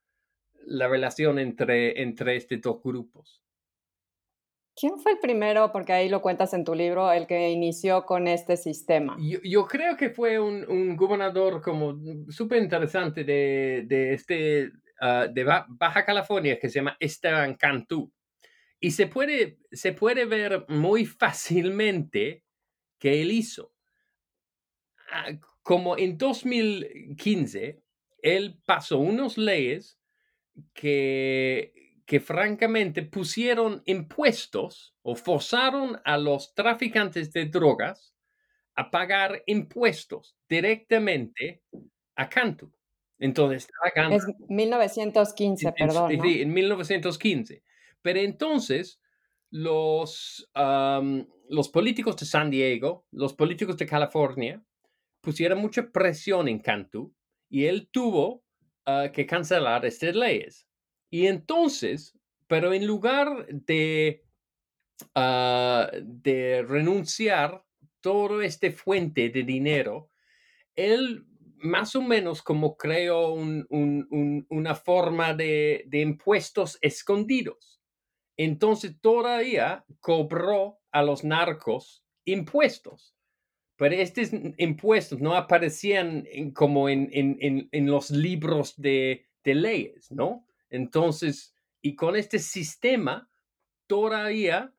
[0.65, 3.44] la relación entre, entre estos dos grupos.
[4.76, 8.28] ¿Quién fue el primero, porque ahí lo cuentas en tu libro, el que inició con
[8.28, 9.16] este sistema?
[9.20, 11.98] Yo, creo que fue un, gobernador como
[12.30, 18.12] súper interesante de, de, este, ah, de Baja California que se llama Esteban Cantú.
[18.80, 22.44] Y se puede, se puede ver muy fácilmente
[23.00, 23.72] que él hizo.
[25.12, 27.82] Ah, como en 2015,
[28.22, 29.98] él pasó unas leyes
[30.74, 31.74] que,
[32.06, 38.13] que francamente pusieron impuestos o forzaron a los traficantes de drogas
[38.76, 41.63] a pagar impuestos directamente
[42.15, 42.72] a Cantu.
[43.18, 43.68] Entonces,
[44.12, 46.12] es 1915, perdón.
[46.22, 47.63] Sí, en 1915.
[48.02, 49.00] Pero entonces,
[49.50, 50.50] los,
[51.50, 54.63] los políticos de San Diego, los políticos de California,
[55.22, 57.15] pusieron mucha presión en Cantu
[57.50, 58.46] y él tuvo
[58.86, 60.68] Ah, que cancelar estas leyes.
[61.15, 62.13] Y entonces,
[62.45, 64.25] pero en lugar de,
[65.15, 67.63] uh, de renunciar
[68.01, 70.10] todo este fuente de dinero,
[70.75, 71.25] él
[71.56, 77.82] más o menos como creó una forma de, de impuestos escondidos.
[78.35, 83.15] Entonces todavía cobró a los narcos impuestos
[83.77, 90.48] pero estos impuestos no aparecían como en, los libros de, leyes, ¿no?
[90.76, 93.30] Entonces, y con este sistema,
[93.88, 94.73] todavía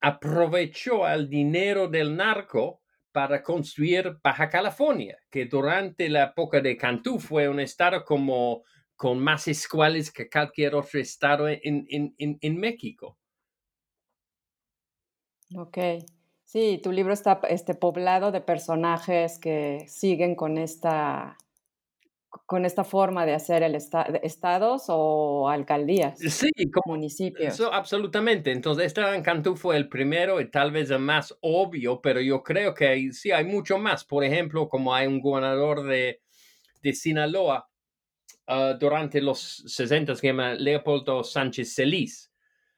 [0.00, 2.82] aprovechó el dinero del narco
[3.12, 8.64] para construir Baja California, que durante la época de Cantú fue un estado como
[8.96, 13.18] con más escuelas que cualquier otro estado en, México.
[15.54, 15.78] Ok.
[16.44, 21.36] Sí, tu libro está este, poblado de personajes que siguen con esta
[22.46, 26.18] con esta forma de hacer el estados o alcaldías.
[26.18, 27.54] Sí, como municipios.
[27.54, 28.52] Eso, absolutamente.
[28.52, 32.74] Entonces, Esteban Cantú fue el primero y tal vez el más obvio, pero yo creo
[32.74, 34.04] que sí hay mucho más.
[34.04, 36.22] Por ejemplo, como hay un gobernador de,
[36.82, 37.68] de Sinaloa
[38.46, 42.32] ah, durante los 60 que se llama Leopoldo Sánchez Celis.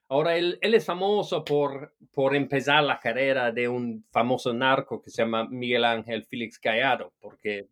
[0.08, 5.10] Ahora, él, él, es famoso por, por empezar la carrera de un famoso narco que
[5.10, 7.68] se llama Miguel Ángel Félix Gallardo, porque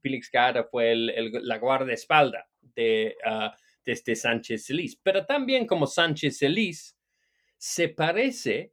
[0.00, 3.50] Félix Gallardo fue el, la guardaespaldas de, uh,
[3.84, 4.96] de este Sánchez Celis.
[5.02, 6.96] Pero también como Sánchez Celis,
[7.56, 8.72] se parece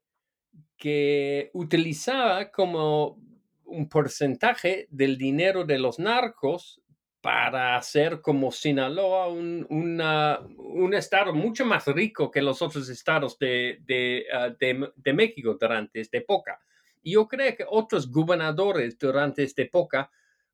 [0.77, 3.21] que utilizaba como
[3.65, 6.81] un porcentaje del dinero de los narcos
[7.21, 13.79] para hacer como Sinaloa un, un estado mucho más rico que los otros estados de,
[13.81, 16.59] de, uh, de, de México durante esta época.
[17.03, 20.09] Yo creo que otros gobernadores durante esta época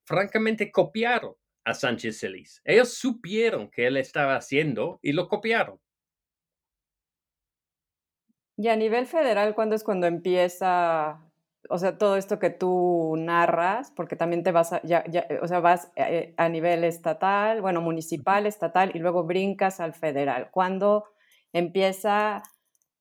[0.06, 1.36] francamente copiaron
[1.66, 2.62] a Sánchez Celis.
[2.64, 5.80] Ellos supieron que él estaba haciendo y lo copiaron.
[8.58, 11.20] Y a nivel federal, ¿cuándo es cuando empieza,
[11.70, 13.92] o sea, todo esto que tú narras?
[13.92, 17.82] Porque también te vas, a, ya, ya, o sea, vas eh, a nivel estatal, bueno,
[17.82, 20.52] municipal, estatal, y luego brincas al federal.
[20.52, 21.04] ¿Cuándo
[21.52, 22.44] empieza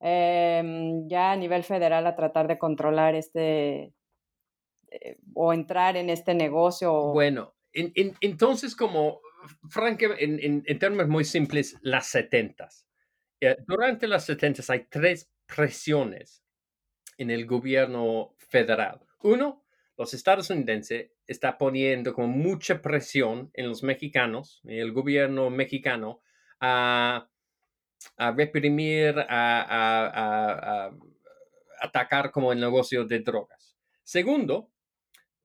[0.01, 3.93] em, ya a nivel federal a tratar de controlar este,
[5.01, 6.93] eh, o entrar en este negocio?
[7.13, 9.21] Bueno, entonces como,
[9.69, 12.87] francamente, en, términos muy simples, las setentas.
[13.41, 16.45] Eh, durante las setentas hay tres presiones
[17.19, 19.01] en el gobierno federal.
[19.23, 19.65] Uno,
[19.97, 26.23] los estadounidenses está poniendo como mucha presión en los mexicanos, en el gobierno mexicano,
[26.61, 27.29] a,
[28.37, 30.91] reprimir, a,
[31.81, 33.77] atacar como el negocio de drogas.
[34.03, 34.74] Segundo,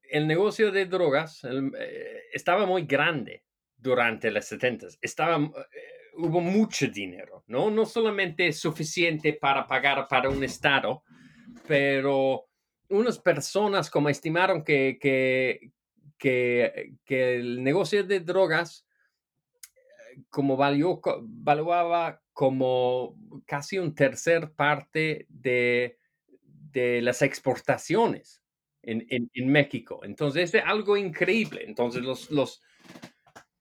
[0.09, 3.43] el negocio de drogas eh, estaba muy grande
[3.77, 4.87] durante los 70.
[5.01, 5.51] Estaba, eh,
[6.17, 7.69] hubo mucho dinero, ¿no?
[7.69, 11.03] No solamente suficiente para pagar para un Estado,
[11.67, 12.47] pero
[12.89, 15.71] unas personas como estimaron que, que,
[16.17, 18.85] que, el negocio de drogas
[19.63, 25.97] eh, como valió, valuaba como casi un tercer parte de,
[26.71, 28.41] de las exportaciones
[28.83, 30.01] en, México.
[30.03, 31.63] Entonces, es algo increíble.
[31.65, 32.61] Entonces, los, los,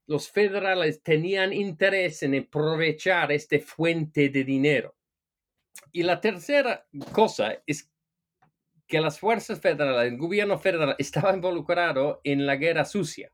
[0.07, 4.97] los federales tenían interés en aprovechar este fuente de dinero.
[5.93, 7.91] Y la tercera cosa es
[8.87, 13.33] que las fuerzas federales, el gobierno federal estaba involucrado en la guerra sucia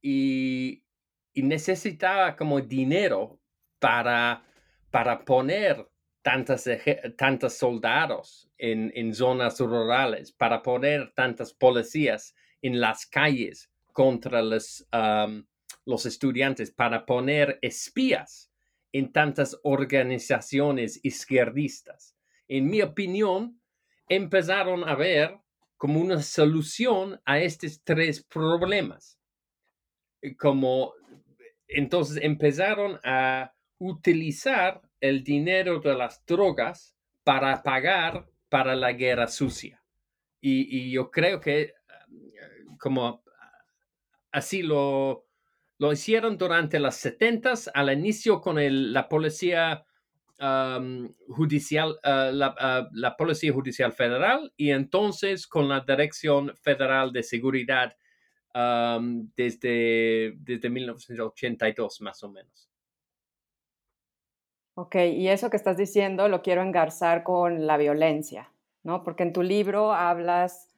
[0.00, 0.84] y,
[1.32, 3.40] y necesitaba como dinero
[3.78, 4.44] para,
[4.90, 5.88] para poner
[6.22, 14.86] tantos soldados en, en, zonas rurales, para poner tantas policías en las calles contra los,
[15.84, 18.50] los estudiantes, para poner espías
[18.92, 22.16] en tantas organizaciones izquierdistas.
[22.46, 23.60] En mi opinión,
[24.08, 25.38] empezaron a ver
[25.76, 29.18] como una solución a estos tres problemas.
[30.38, 30.92] Como
[31.66, 39.82] entonces empezaron a utilizar el dinero de las drogas para pagar para la guerra sucia.
[40.40, 41.74] Y, yo creo que
[42.78, 43.22] como
[44.32, 45.26] así lo,
[45.78, 48.56] lo hicieron durante las 70 al inicio con
[48.92, 49.84] la policía
[51.28, 57.96] judicial, ah, ah, la, policía judicial federal y entonces con la Dirección Federal de Seguridad
[59.34, 62.71] desde, desde 1982 más o menos.
[64.74, 68.50] Ok, y eso que estás diciendo lo quiero engarzar con la violencia,
[68.82, 69.04] ¿no?
[69.04, 70.68] Porque en tu libro hablas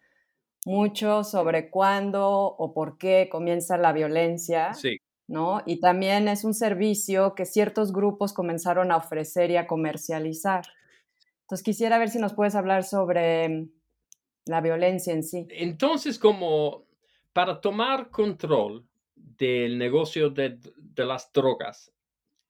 [0.67, 4.75] mucho sobre cuándo o por qué comienza la violencia.
[4.75, 4.99] Sí.
[5.27, 5.63] ¿no?
[5.65, 10.67] Y también es un servicio que ciertos grupos comenzaron a ofrecer y a comercializar.
[11.43, 13.69] Entonces quisiera ver si nos puedes hablar sobre
[14.47, 15.47] la violencia en sí.
[15.51, 16.85] Entonces, como
[17.33, 18.85] para tomar control
[19.15, 21.91] del negocio de, de las drogas,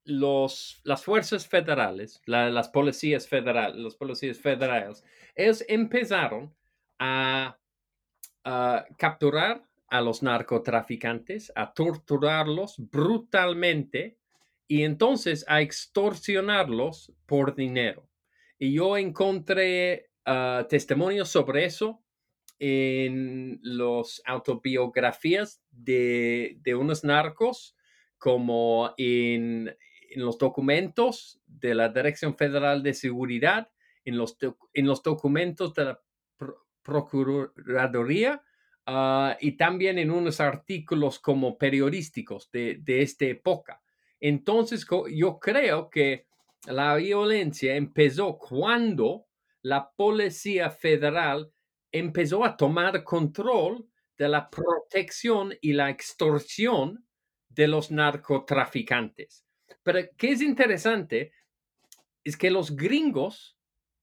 [0.05, 5.03] los, las fuerzas federales, las policías federales, los policías federales,
[5.35, 6.55] ellos empezaron
[6.99, 7.59] a,
[8.99, 14.19] capturar a los narcotraficantes, a torturarlos brutalmente
[14.69, 18.07] y entonces a extorsionarlos por dinero.
[18.59, 22.03] Y yo encontré ah, testimonios sobre eso
[22.59, 27.75] en las autobiografías de, de unos narcos,
[28.19, 29.75] como en,
[30.15, 33.69] en los documentos de la Dirección Federal de Seguridad,
[34.05, 34.37] en los,
[34.73, 36.01] en los documentos de la
[36.83, 38.43] Procuraduría
[38.87, 43.83] ah, y también en unos artículos como periodísticos de, de esta época.
[44.21, 46.27] Entonces, yo creo que
[46.67, 49.27] la violencia empezó cuando
[49.63, 51.51] la Policía Federal
[51.91, 57.05] empezó a tomar control de la protección y la extorsión
[57.49, 59.44] de los narcotraficantes.
[59.85, 61.33] Pero qué es interesante
[62.25, 63.57] es que los gringos,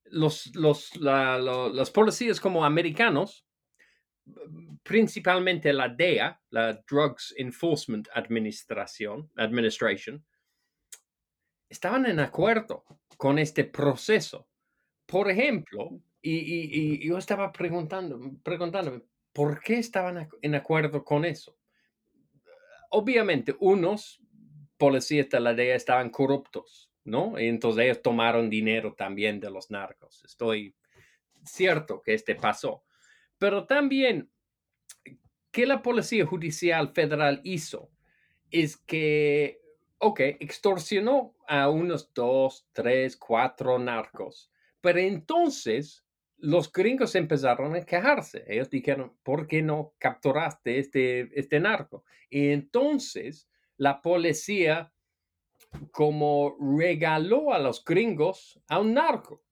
[0.04, 3.44] los, los, los policías como americanos,
[4.82, 10.24] principalmente la DEA, la Drugs Enforcement Administration, Administration
[11.68, 12.84] estaban en acuerdo
[13.16, 14.46] con este proceso.
[15.06, 19.02] Por ejemplo, y, yo estaba preguntando, preguntándome,
[19.32, 21.56] ¿por qué estaban en acuerdo con eso?
[22.90, 24.21] Obviamente, unos
[24.82, 27.38] policías de la DEA estaban corruptos, ¿no?
[27.38, 30.24] Y entonces ellos tomaron dinero también de los narcos.
[30.24, 30.74] Estoy
[31.44, 32.82] cierto que este pasó.
[33.38, 34.28] Pero también,
[35.52, 37.92] ¿qué la Policía Judicial Federal hizo?
[38.50, 39.60] Es que,
[39.98, 44.50] ok, extorsionó a unos dos, tres, cuatro narcos.
[44.80, 46.04] Pero entonces
[46.38, 48.42] los gringos empezaron a quejarse.
[48.48, 52.04] Ellos dijeron, ¿por qué no capturaste este, este narco?
[52.28, 54.92] Y entonces la policía
[55.90, 59.42] como regaló a los gringos a un narco.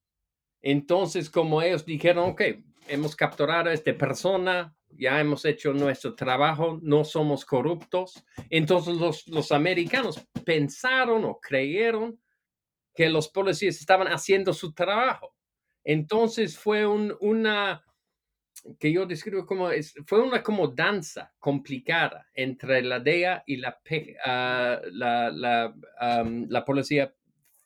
[0.63, 2.43] Entonces, como ellos dijeron, ok,
[2.89, 8.25] hemos capturado a esta persona, ya hemos hecho nuestro trabajo, no somos corruptos.
[8.51, 12.21] Entonces los, los americanos pensaron o creyeron
[12.95, 15.35] que los policías estaban haciendo su trabajo.
[15.85, 17.83] Entonces fue un, una,
[18.79, 23.81] que yo describo como, es, fue una como danza complicada entre la DEA y la,
[23.91, 25.75] uh, la, la,
[26.49, 27.15] la, Policía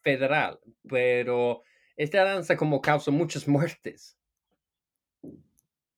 [0.03, 1.63] Federal, pero
[1.97, 4.17] esta danza como causó muchas muertes.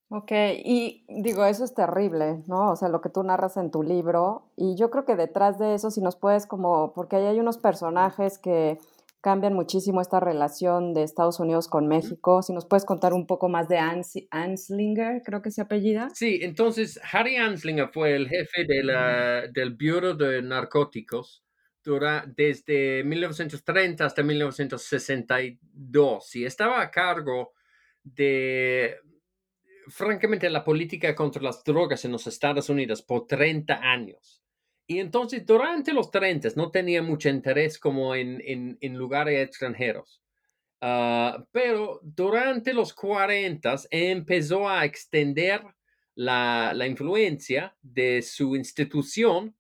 [0.09, 0.31] Ok,
[0.65, 2.71] y digo, eso es terrible, ¿no?
[2.71, 5.75] O sea, lo que tú narras en tu libro, y yo creo que detrás de
[5.75, 8.79] eso, si nos puedes como, porque ahí hay unos personajes que
[9.21, 12.43] cambian muchísimo esta relación de Estados Unidos con México.
[12.43, 13.79] Si nos puedes contar un poco más de
[14.31, 16.11] Anslinger, creo que se apellida.
[16.15, 21.43] Sí, entonces Harry Anslinger fue el jefe de la, del Bureau de Narcóticos
[22.35, 27.53] desde 1930 hasta 1962 y estaba a cargo
[28.03, 28.97] de,
[29.89, 34.43] francamente, la política contra las drogas en los Estados Unidos por 30 años.
[34.87, 38.41] Y entonces durante los 30 no tenía mucho interés como en,
[38.81, 40.23] en, lugares extranjeros.
[40.81, 45.63] Ah, pero durante los 40 empezó a extender
[46.15, 49.57] la, la, influencia de su institución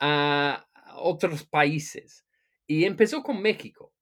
[0.00, 2.26] a otros países.
[2.66, 3.94] Y empezó con México,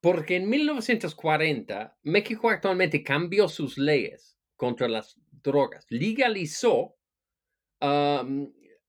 [0.00, 6.96] porque en 1940 México actualmente cambió sus leyes contra las drogas, legalizó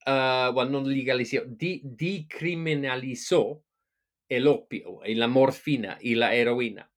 [0.07, 3.63] uh, bueno, no legalizó, decriminalizó
[4.29, 6.91] el opio y la morfina y la heroína.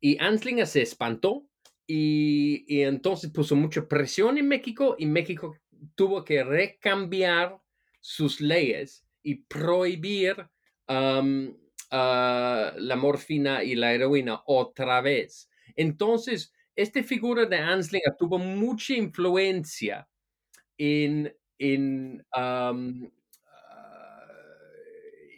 [0.00, 1.46] Y Anslinger se espantó
[1.86, 5.56] y, entonces puso mucha presión en México y México
[5.94, 7.58] tuvo que recambiar
[8.00, 10.48] sus leyes y prohibir
[10.88, 11.54] uh,
[11.90, 15.50] la morfina y la heroína otra vez.
[15.76, 20.08] Entonces, esta figura de Anslinger tuvo mucha influencia
[20.78, 22.72] en en, ah,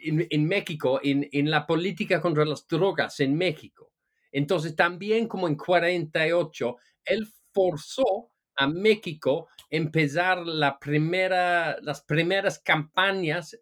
[0.04, 3.92] en, México, en, en, la política contra las drogas en México.
[4.30, 13.58] Entonces, también como en 48, él forzó a México empezar la primera, las primeras campañas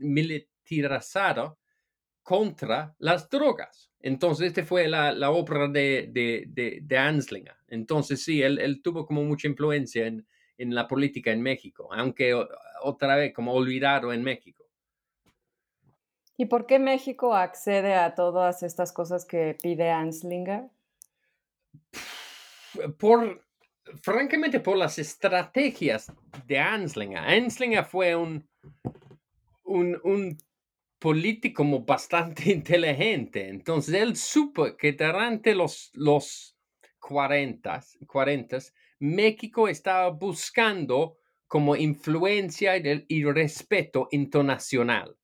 [0.00, 1.52] militarizadas
[2.22, 3.90] contra las drogas.
[4.00, 7.56] Entonces, esta fue la, la obra de, de, de, de, Anslinger.
[7.68, 10.26] Entonces, sí, él, él tuvo como mucha influencia en,
[10.60, 12.34] en la política en México, aunque
[12.82, 14.66] otra vez como olvidado en México.
[16.36, 20.64] ¿Y por qué México accede a todas estas cosas que pide Anslinger?
[22.98, 23.42] Por,
[24.02, 26.12] francamente, por las estrategias
[26.46, 27.18] de Anslinger.
[27.18, 28.46] Anslinger fue un,
[29.64, 30.38] un, un
[30.98, 33.48] político bastante inteligente.
[33.48, 36.56] Entonces, él supo que durante los, los
[37.00, 38.58] 40, 40
[39.00, 41.16] México estaba buscando
[41.48, 45.16] como influencia y, respeto internacional.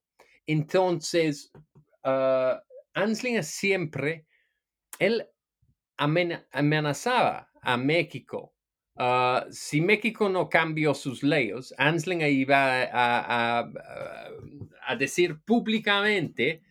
[0.47, 1.53] Entonces,
[2.05, 2.59] uh,
[2.95, 4.27] Anslinger siempre,
[4.99, 5.29] él
[5.97, 8.55] amenazaba a México.
[8.97, 13.71] Ah, si México no cambió sus leyes, Anslinger iba a,
[14.87, 16.63] a decir públicamente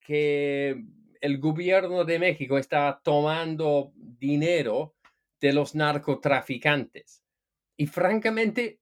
[0.00, 0.84] que
[1.20, 4.96] el gobierno de México estaba tomando dinero
[5.40, 7.22] de los narcotraficantes.
[7.76, 8.80] y francamente,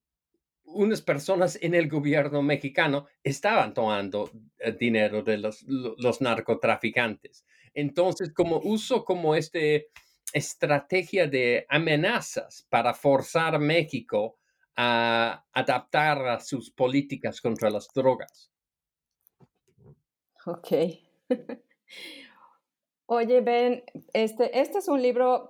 [0.66, 7.44] unas personas en el gobierno mexicano estaban tomando eh, dinero de los, narcotraficantes.
[7.74, 9.58] Entonces, como uso como esta
[10.32, 14.38] estrategia de amenazas para forzar México
[14.76, 18.50] a adaptar a sus políticas contra las drogas.
[20.44, 20.68] Ok.
[23.06, 25.48] Oye, Ben, este, este es un libro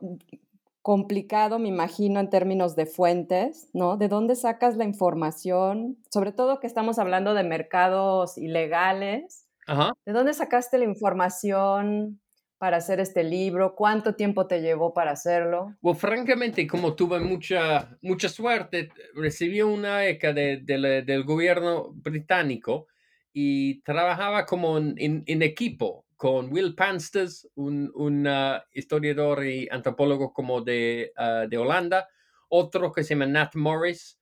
[0.86, 3.96] complicado, me imagino, en términos de fuentes, ¿no?
[3.96, 5.98] ¿De dónde sacas la información?
[6.12, 9.48] Sobre todo que estamos hablando de mercados ilegales.
[9.66, 12.20] ¿De dónde sacaste la información
[12.58, 13.74] para hacer este libro?
[13.74, 15.74] ¿Cuánto tiempo te llevó para hacerlo?
[15.80, 22.86] Bueno, francamente, como tuve mucha, mucha suerte, recibí una beca del gobierno británico
[23.32, 28.28] y trabajaba como en, en equipo con Will Pansters, un,
[28.72, 32.08] historiador y antropólogo como de, ah, de, Holanda,
[32.48, 34.18] otro que se llama Nat Morris,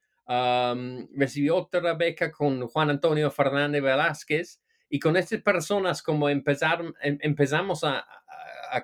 [1.14, 7.18] recibió otra beca con Juan Antonio Fernández Velázquez, y con estas personas como empezar, em,
[7.20, 8.06] empezamos a,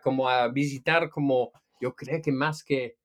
[0.02, 2.96] como a visitar como, yo creo que más que,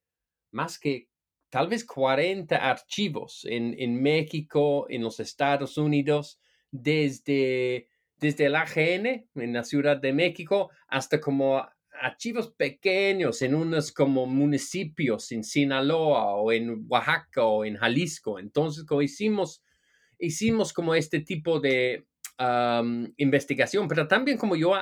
[0.52, 1.08] más que
[1.50, 6.40] tal vez 40 archivos en, en México, en los Estados Unidos,
[6.72, 11.66] desde desde el AGN en la Ciudad de México hasta como
[12.02, 18.40] archivos pequeños en unos como municipios en Sinaloa o en Oaxaca o en Jalisco.
[18.40, 19.64] Entonces, como hicimos,
[20.20, 22.06] hicimos como este tipo de
[23.18, 24.74] investigación, pero también como yo,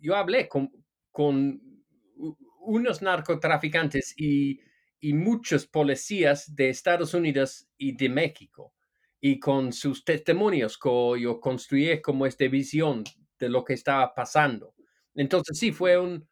[0.00, 0.72] yo hablé con,
[1.10, 1.60] con
[2.60, 4.60] unos narcotraficantes y,
[4.98, 8.72] y muchos policías de Estados Unidos y de México
[9.20, 13.04] y con sus testimonios que yo construí como esta visión
[13.38, 14.74] de lo que estaba pasando.
[15.14, 16.26] Entonces sí, fue un,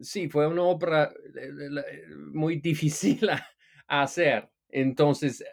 [0.00, 3.46] sí, fue una obra eh, eh, muy difícil a,
[3.86, 4.48] hacer.
[4.68, 5.44] Entonces,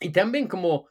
[0.00, 0.88] y también como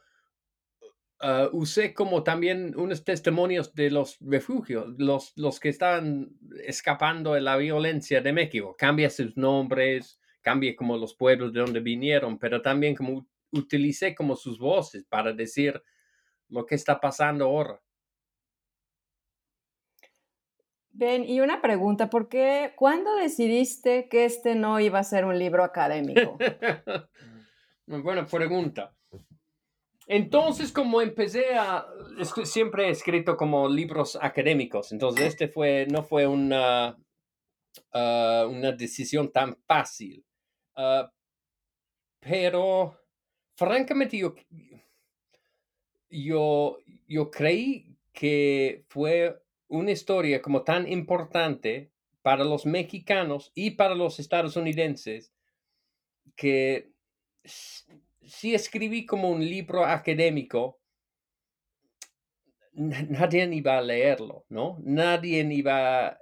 [1.20, 6.30] ah, usé como también unos testimonios de los refugios, los, los que estaban
[6.64, 8.76] escapando de la violencia de México.
[8.78, 14.36] Cambia sus nombres, cambia como los pueblos de donde vinieron, pero también como utilicé como
[14.36, 15.82] sus voces para decir
[16.48, 17.80] lo que está pasando ahora.
[20.96, 25.36] Ben, y una pregunta, ¿por qué, cuándo decidiste que este no iba a ser un
[25.36, 26.38] libro académico?
[27.86, 28.94] buena pregunta.
[30.06, 31.86] Entonces, como empecé a,
[32.44, 36.96] siempre he escrito como libros académicos, entonces este fue, no fue una,
[37.92, 40.24] ah, una decisión tan fácil.
[40.76, 41.10] Ah,
[42.20, 42.96] pero
[43.54, 44.34] francamente yo,
[46.10, 51.90] yo, yo creí que fue una historia como tan importante
[52.22, 55.32] para los mexicanos y para los estadounidenses
[56.36, 56.92] que
[57.44, 60.80] si escribí como un libro académico,
[62.72, 64.78] nadie iba a leerlo, ¿no?
[64.82, 66.18] Nadie iba,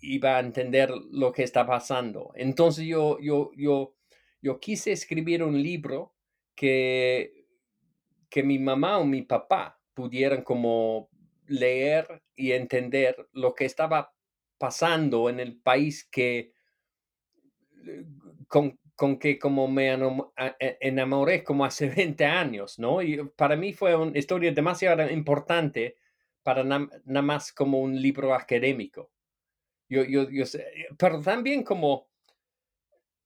[0.00, 2.32] iba a entender lo que está pasando.
[2.34, 3.94] Entonces yo, yo, yo,
[4.42, 6.13] yo quise escribir un libro
[6.54, 7.46] que,
[8.28, 11.08] que mi mamá o mi papá pudieran como
[11.46, 14.12] leer y entender lo que estaba
[14.58, 16.52] pasando en el país que
[17.86, 18.04] eh,
[18.48, 23.02] con, con que como me e, enamoré como hace 20 años, ¿no?
[23.02, 25.96] Y para mí fue una historia demasiado importante
[26.42, 29.10] para nada más como un libro académico.
[29.88, 30.44] Yo, yo, yo
[30.98, 32.08] pero también como,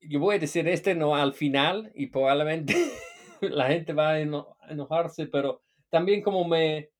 [0.00, 2.74] yo voy a decir este no al final y probablemente
[3.50, 6.90] la gente va a enojarse, pero también como me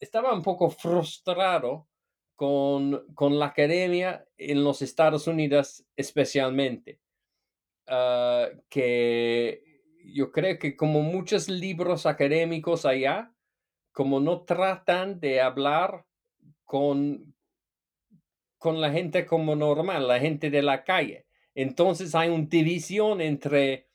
[0.00, 1.88] estaba un poco frustrado
[2.34, 7.00] con, con la academia en los Estados Unidos especialmente,
[7.86, 9.62] ah, que
[10.04, 13.32] yo creo que como muchos libros académicos allá,
[13.92, 16.04] como no tratan de hablar
[16.64, 17.34] con,
[18.58, 21.26] con la gente como normal, la gente de la calle.
[21.54, 23.88] Entonces hay una división entre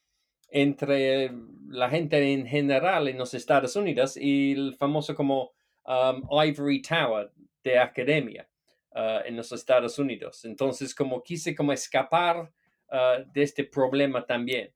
[0.50, 1.32] entre
[1.70, 5.52] la gente en general en los Estados Unidos y el famoso como
[5.86, 7.32] um, Ivory Tower
[7.64, 8.48] de academia
[8.92, 10.46] uh, en los Estados Unidos.
[10.46, 12.52] Entonces, como quise como escapar
[12.92, 14.74] uh, de este problema también.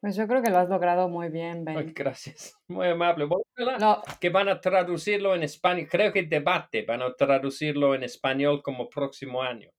[0.00, 1.94] Pues yo creo que lo has logrado muy bien, Ben.
[1.94, 3.26] gracias, muy amable.
[3.80, 4.02] no.
[4.20, 5.88] Que van a traducirlo en español.
[5.90, 9.70] Creo que debate van a traducirlo en español como próximo año.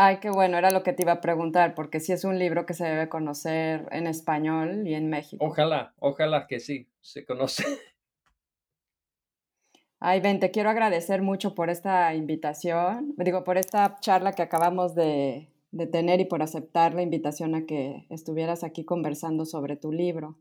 [0.00, 2.66] Ay, qué bueno, era lo que te iba a preguntar, porque sí es un libro
[2.66, 5.44] que se debe conocer en español y en México.
[5.44, 7.64] Ojalá, ojalá que sí, se conoce.
[9.98, 14.94] Ay, Ben, te quiero agradecer mucho por esta invitación, digo, por esta charla que acabamos
[14.94, 19.90] de, de tener y por aceptar la invitación a que estuvieras aquí conversando sobre tu
[19.90, 20.38] libro.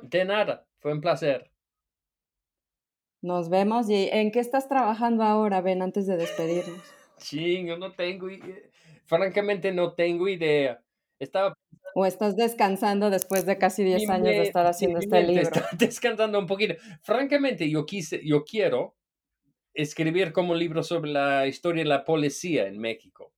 [0.00, 1.50] de nada, fue un placer.
[3.20, 3.90] Nos vemos.
[3.90, 6.80] ¿Y en qué estás trabajando ahora, Ben, antes de despedirnos?
[7.32, 8.28] yo no tengo,
[9.08, 10.80] francamente no tengo idea.
[11.18, 11.54] Estaba...
[11.94, 15.50] ¿O estás descansando después de casi 10 años de estar haciendo este libro?
[15.76, 16.74] descansando un poquito.
[17.02, 18.94] Francamente, yo, quise, yo quiero
[19.74, 23.32] escribir como libro sobre la historia de la policía en México.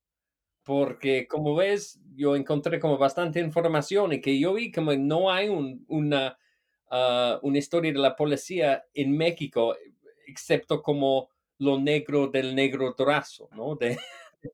[0.62, 5.48] Porque como ves, yo encontré como bastante información y que yo vi como no hay
[5.48, 6.36] una,
[6.90, 9.74] ah, una historia de la policía en México,
[10.26, 13.76] excepto como lo negro del negro trazo, ¿no?
[13.76, 13.96] De,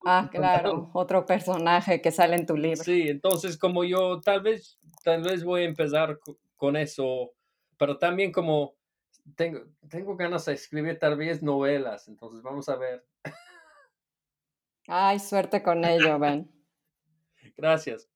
[0.05, 2.83] ah, claro, otro personaje que sale en tu libro.
[2.83, 6.19] Sí, entonces como yo tal vez, tal vez voy a empezar
[6.57, 7.33] con eso,
[7.79, 8.75] pero también como
[9.35, 13.05] tengo, tengo ganas de escribir tal vez novelas, entonces vamos a ver.
[14.89, 16.51] Ay, suerte con ello, Ben.
[17.57, 18.09] Gracias.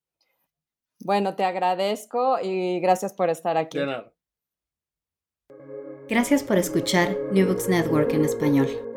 [1.02, 3.78] Bueno, te agradezco y gracias por estar aquí.
[3.78, 4.12] De nada.
[6.08, 8.89] Gracias por escuchar New Books Network en español.